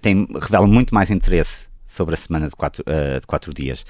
[0.00, 3.84] têm, revelam muito mais interesse sobre a semana de quatro, uh, de quatro dias.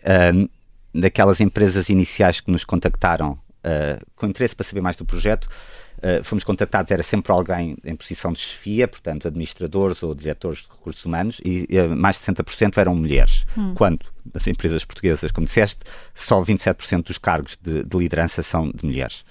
[0.00, 0.48] Uh,
[0.94, 5.48] daquelas empresas iniciais que nos contactaram uh, com interesse para saber mais do projeto,
[5.96, 10.68] Uh, fomos contactados, era sempre alguém em posição de chefia, portanto, administradores ou diretores de
[10.68, 13.46] recursos humanos, e uh, mais de 60% eram mulheres.
[13.56, 13.72] Hum.
[13.74, 15.80] Quando, nas empresas portuguesas, como disseste,
[16.14, 19.24] só 27% dos cargos de, de, liderança são de mulheres.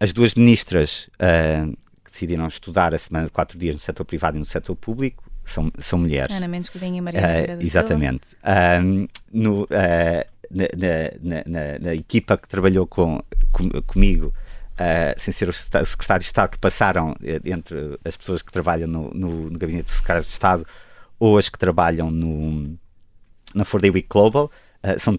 [0.00, 1.08] As duas ministras
[2.04, 5.22] que decidiram estudar a semana de quatro dias no setor privado e no setor público
[5.44, 6.34] são, são mulheres.
[6.34, 8.36] Ana Mendes Godinho e Maria uh, Exatamente.
[8.82, 9.66] Um, no, uh,
[10.50, 10.64] na,
[11.22, 13.22] na, na, na, equipa que trabalhou com,
[13.52, 14.32] com comigo,
[14.74, 17.14] uh, sem ser o secretário de Estado, que passaram
[17.44, 20.66] entre as pessoas que trabalham no, no, no gabinete do secretário de Estado
[21.18, 22.76] ou as que trabalham no,
[23.54, 24.50] na For Day Week Global,
[24.98, 25.18] são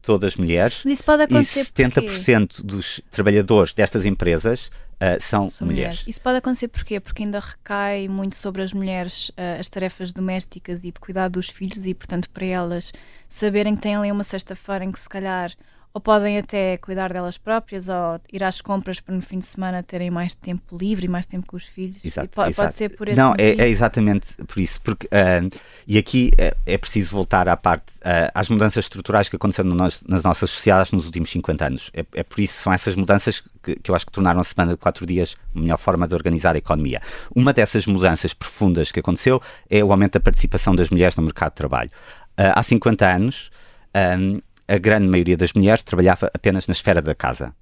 [0.00, 0.82] todas mulheres.
[0.84, 4.70] Isso pode acontecer e 70% dos trabalhadores destas empresas
[5.00, 5.96] uh, são, são mulheres.
[5.96, 6.04] mulheres.
[6.06, 7.00] Isso pode acontecer porquê?
[7.00, 11.48] Porque ainda recai muito sobre as mulheres uh, as tarefas domésticas e de cuidado dos
[11.48, 12.92] filhos e, portanto, para elas
[13.28, 15.52] saberem que têm ali uma sexta-feira em que se calhar
[15.92, 19.82] ou podem até cuidar delas próprias ou ir às compras para no fim de semana
[19.82, 22.04] terem mais tempo livre e mais tempo com os filhos.
[22.04, 22.66] Exato, pode, exato.
[22.66, 24.80] pode, ser por esse Não, é, é, exatamente por isso.
[24.82, 29.36] Porque, uh, e aqui é, é, preciso voltar à parte, uh, às mudanças estruturais que
[29.36, 31.90] aconteceram nas, nas nossas sociedades nos últimos 50 anos.
[31.94, 34.72] É, é por isso, são essas mudanças que, que, eu acho que tornaram a semana
[34.72, 37.00] de quatro dias a melhor forma de organizar a economia.
[37.34, 41.50] Uma dessas mudanças profundas que aconteceu é o aumento da participação das mulheres no mercado
[41.52, 41.90] de trabalho.
[42.38, 43.50] Uh, há 50 anos,
[43.94, 47.54] um, a grande maioria das mulheres trabalhava apenas na esfera da casa.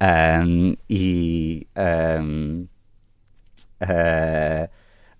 [0.00, 1.66] Um, e.
[2.20, 2.66] Um,
[3.80, 4.68] uh, ah,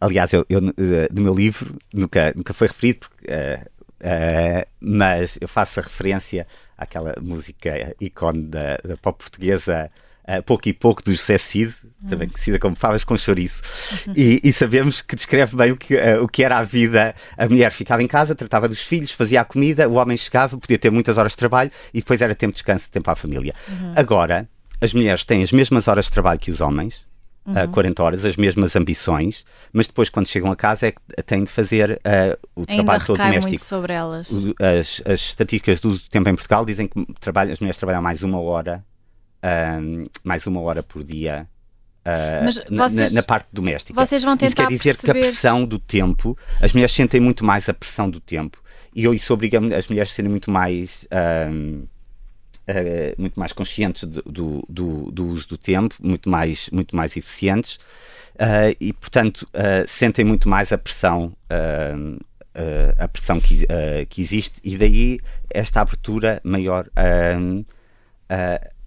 [0.00, 0.72] aliás, eu, eu, uh,
[1.12, 6.46] no meu livro nunca, nunca foi referido, porque, uh, mas eu faço a referência
[6.76, 9.90] àquela música ícone da, da pop portuguesa
[10.28, 12.08] uh, pouco e pouco do José Cid, uhum.
[12.08, 13.62] também conhecida como Favas com Chouriço,
[14.06, 14.12] uhum.
[14.14, 17.14] e, e, sabemos que descreve bem o que, uh, o que era a vida.
[17.36, 20.78] A mulher ficava em casa, tratava dos filhos, fazia a comida, o homem chegava, podia
[20.78, 23.54] ter muitas horas de trabalho e depois era tempo de descanso, tempo à família.
[23.68, 23.94] Uhum.
[23.96, 24.48] Agora,
[24.80, 27.04] as mulheres têm as mesmas horas de trabalho que os homens,
[27.46, 27.64] uhum.
[27.64, 31.44] uh, 40 horas, as mesmas ambições, mas depois, quando chegam a casa, é que têm
[31.44, 33.48] de fazer uh, o Ainda trabalho todo doméstico.
[33.48, 34.30] Muito sobre elas.
[34.60, 38.02] As, as estatísticas do uso do tempo em Portugal dizem que trabalham, as mulheres trabalham
[38.02, 38.84] mais uma hora
[39.42, 41.46] um, mais uma hora por dia
[42.04, 44.06] uh, vocês, na, na, parte doméstica.
[44.06, 45.12] Vocês vão tentar Isso quer dizer perceber...
[45.12, 48.62] que a pressão do tempo, as mulheres sentem muito mais a pressão do tempo
[48.94, 51.04] e isso obriga as mulheres a serem muito mais.
[51.04, 51.86] Uh,
[53.16, 57.76] muito mais conscientes do, do, do, uso do tempo, muito mais, muito mais eficientes
[58.34, 59.48] uh, e, portanto,
[59.86, 61.32] sentem muito mais a pressão,
[62.98, 63.66] a pressão que,
[64.10, 65.18] que existe e daí
[65.48, 66.90] esta abertura maior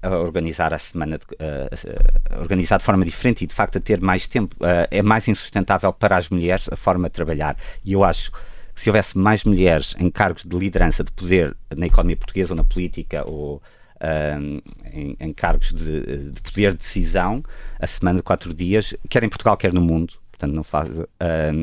[0.02, 4.02] a organizar a semana, de, uh, organizar de forma diferente e de facto a ter
[4.02, 4.56] mais tempo.
[4.90, 7.56] É mais insustentável para as mulheres a forma de trabalhar.
[7.84, 8.40] E eu acho que
[8.82, 12.64] se houvesse mais mulheres em cargos de liderança, de poder na economia portuguesa ou na
[12.64, 13.62] política ou
[13.98, 17.44] uh, em, em, cargos de, de, poder de decisão,
[17.80, 21.00] a semana de quatro dias, quer em Portugal, quer no mundo, portanto não faz,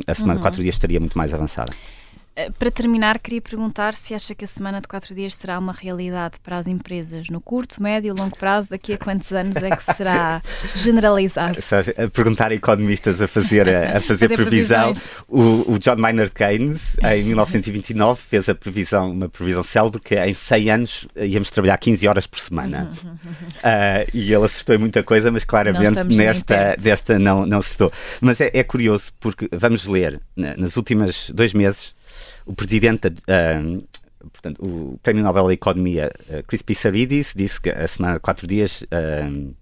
[0.06, 0.36] a semana uhum.
[0.36, 1.72] de quatro dias estaria muito mais avançada.
[2.38, 5.72] Eh, para terminar, queria perguntar se acha que a semana de quatro dias será uma
[5.72, 8.70] realidade para as empresas no curto, médio e longo prazo.
[8.70, 10.40] Daqui a quantos anos é que será
[10.76, 11.58] generalizado?
[11.96, 14.92] A perguntar a economistas a fazer, a fazer, fazer previsão.
[15.26, 20.32] O, o, John Maynard Keynes, em 1929, fez a previsão, uma previsão célebre que em
[20.32, 22.88] 100 anos íamos trabalhar 15 horas por semana.
[22.94, 27.92] Uh, e ele acertou em muita coisa, mas claramente nesta desta não, não acertou.
[28.20, 31.97] Mas é, é curioso porque vamos ler, nas últimas dois meses,
[32.48, 33.86] o presidente, uh,
[34.30, 38.46] portanto, o Prémio Nobel da Economia, uh, Chris Pissaridis, disse que a semana de quatro
[38.46, 39.54] dias uh,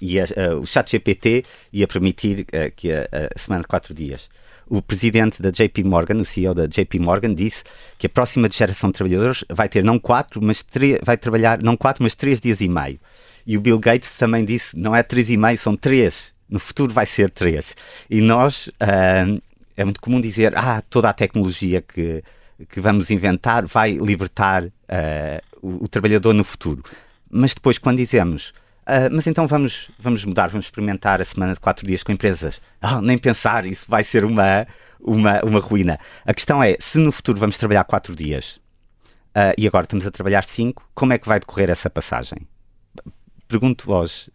[0.00, 2.46] ia, uh, o chat GPT ia permitir
[2.76, 4.30] que a, a, semana de quatro dias.
[4.68, 7.64] O presidente da JP Morgan, o CEO da JP Morgan, disse
[7.98, 11.76] que a próxima geração de trabalhadores vai ter não quatro, mas três, vai trabalhar não
[11.76, 13.00] quatro, mas três dias e meio.
[13.44, 16.32] E o Bill Gates também disse, não é três e meio, são três.
[16.48, 17.74] No futuro vai ser três.
[18.08, 19.42] E nós uh,
[19.78, 22.24] é muito comum dizer, ah, toda a tecnologia que,
[22.68, 24.70] que vamos inventar vai libertar uh,
[25.62, 26.82] o, o, trabalhador no futuro.
[27.30, 28.48] Mas depois, quando dizemos,
[28.82, 32.60] uh, mas então vamos, vamos mudar, vamos experimentar a semana de quatro dias com empresas,
[32.82, 34.66] ah, nem pensar, isso vai ser uma,
[35.00, 35.96] uma, uma ruína.
[36.26, 38.56] A questão é, se no futuro vamos trabalhar quatro dias
[39.36, 42.38] uh, e agora estamos a trabalhar cinco, como é que vai decorrer essa passagem?
[43.46, 44.28] Pergunto-vos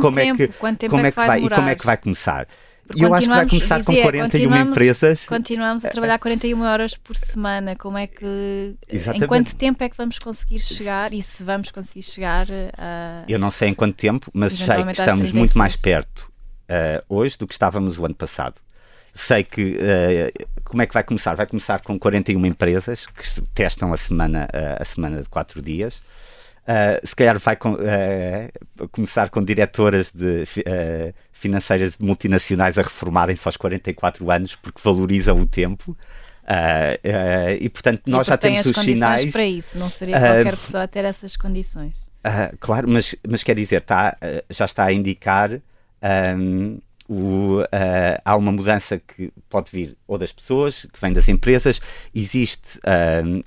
[0.00, 0.42] como, tempo?
[0.42, 2.48] É que, como é que, vai, vai e como é que vai começar?
[2.94, 5.26] E eu acho que vai começar dizia, com 41 empresas.
[5.26, 7.76] Continuamos a trabalhar 41 horas por semana.
[7.76, 8.74] Como é que.
[8.88, 9.24] Exatamente.
[9.24, 11.12] Em quanto tempo é que vamos conseguir chegar?
[11.12, 13.24] E se vamos conseguir chegar a.
[13.28, 16.30] Eu não sei em quanto tempo, mas sei que estamos muito mais perto
[16.68, 18.56] uh, hoje do que estávamos o ano passado.
[19.14, 19.76] Sei que.
[19.76, 21.34] Uh, como é que vai começar?
[21.34, 26.00] Vai começar com 41 empresas que testam a semana, uh, a semana de 4 dias.
[26.68, 32.82] Uh, se calhar vai com, uh, começar com diretoras de, uh, financeiras de multinacionais a
[32.82, 35.96] reformarem-se aos 44 anos porque valorizam o tempo.
[37.58, 39.32] e portanto, nós já temos os sinais.
[39.32, 41.96] para isso, não seria qualquer pessoa a ter essas condições.
[42.60, 44.18] claro, mas, mas quer dizer, tá,
[44.50, 45.62] já está a indicar.
[46.36, 47.66] Um, o, uh,
[48.24, 51.80] há uma mudança que pode vir ou das pessoas, que vem das empresas.
[52.14, 53.42] Existe, uh,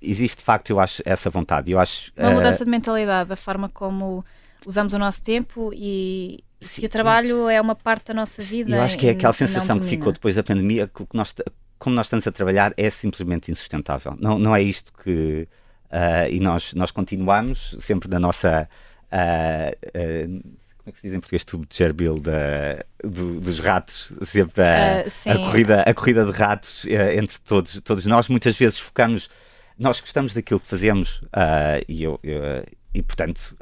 [0.00, 1.72] existe de facto, eu acho, essa vontade.
[1.72, 4.24] Eu acho, uma uh, mudança de mentalidade, da forma como
[4.66, 8.76] usamos o nosso tempo e, se o trabalho é uma parte da nossa vida.
[8.76, 11.34] Eu acho que é aquela sensação que ficou depois da pandemia, que nós,
[11.78, 14.14] como nós estamos a trabalhar, é simplesmente insustentável.
[14.20, 15.48] Não, não é isto que.
[15.90, 18.68] Uh, e nós, nós continuamos sempre da nossa.
[19.10, 20.60] Uh, uh,
[20.90, 24.62] como é que se diz em português, tubo de Gerbil da, do, dos ratos, sempre
[24.62, 28.28] a, uh, a, corrida, a corrida de ratos uh, entre todos, todos nós.
[28.28, 29.30] Muitas vezes focamos,
[29.78, 33.56] nós gostamos daquilo que fazemos uh, e, eu, eu, e, portanto,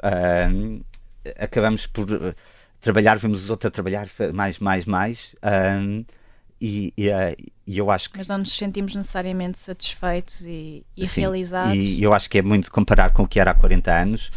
[1.37, 2.07] acabamos por
[2.81, 5.35] trabalhar, vemos os outros a trabalhar mais, mais, mais.
[6.61, 7.07] E, e,
[7.65, 8.17] e, eu acho que.
[8.17, 11.73] Mas não nos sentimos necessariamente satisfeitos e, e sim, realizados.
[11.73, 14.31] E eu acho que é muito comparar com o que era há 40 anos.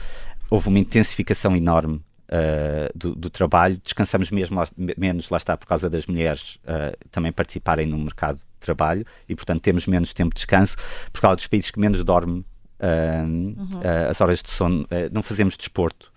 [0.49, 2.01] Houve uma intensificação enorme
[2.33, 4.59] uh, do, do, trabalho, descansamos mesmo
[4.97, 9.37] menos, lá está, por causa das mulheres uh, também participarem no mercado de trabalho e,
[9.37, 10.77] portanto, temos menos tempo de descanso,
[11.13, 13.81] por causa dos países que menos dormem uh, uhum.
[14.09, 16.11] as horas de sono, não fazemos desporto.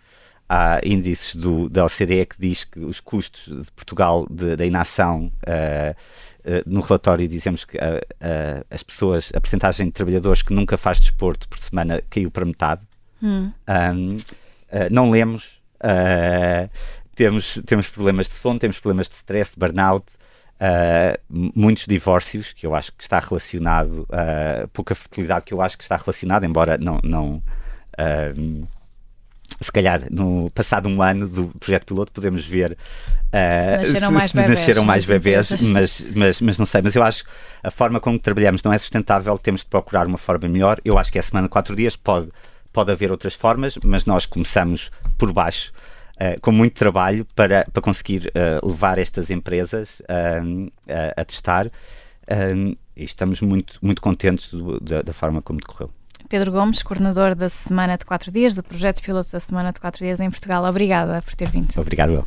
[0.47, 5.31] Há índices do, da OCDE que diz que os custos de Portugal da inação
[6.67, 7.79] no relatório dizemos que
[8.69, 12.81] as pessoas, a percentagem de trabalhadores que nunca faz desporto por semana caiu para metade.
[13.23, 13.51] Hum.
[13.67, 14.17] Um,
[14.91, 16.69] não lemos, Uh,
[17.15, 20.05] temos, temos problemas de sono, temos problemas de stress, de burnout,
[20.59, 25.77] uh, muitos divórcios, que eu acho que está relacionado, uh, pouca fertilidade, que eu acho
[25.77, 26.99] que está relacionado, embora não.
[27.03, 27.41] não
[29.61, 34.31] se calhar no passado um ano do projeto piloto podemos ver uh, se nasceram mais
[34.31, 37.29] se, bebés, nasceram mais bebés mas, mas, mas não sei, mas eu acho que
[37.63, 41.09] a forma como trabalhamos não é sustentável, temos de procurar uma forma melhor, eu acho
[41.09, 42.27] que a semana de quatro dias pode
[42.75, 45.71] pode haver outras formas, mas nós começamos por baixo.
[46.15, 50.71] Uh, com muito trabalho para, para conseguir uh, levar estas empresas uh,
[51.17, 51.69] a testar
[52.95, 55.91] e estamos muito, muito contentes do, da, da, forma como decorreu.
[56.29, 60.05] Pedro Gomes, coordenador da Semana de Quatro Dias, do projeto piloto da Semana de Quatro
[60.05, 60.63] Dias em Portugal.
[60.63, 61.69] Obrigada por ter vindo.
[61.77, 62.25] Obrigado.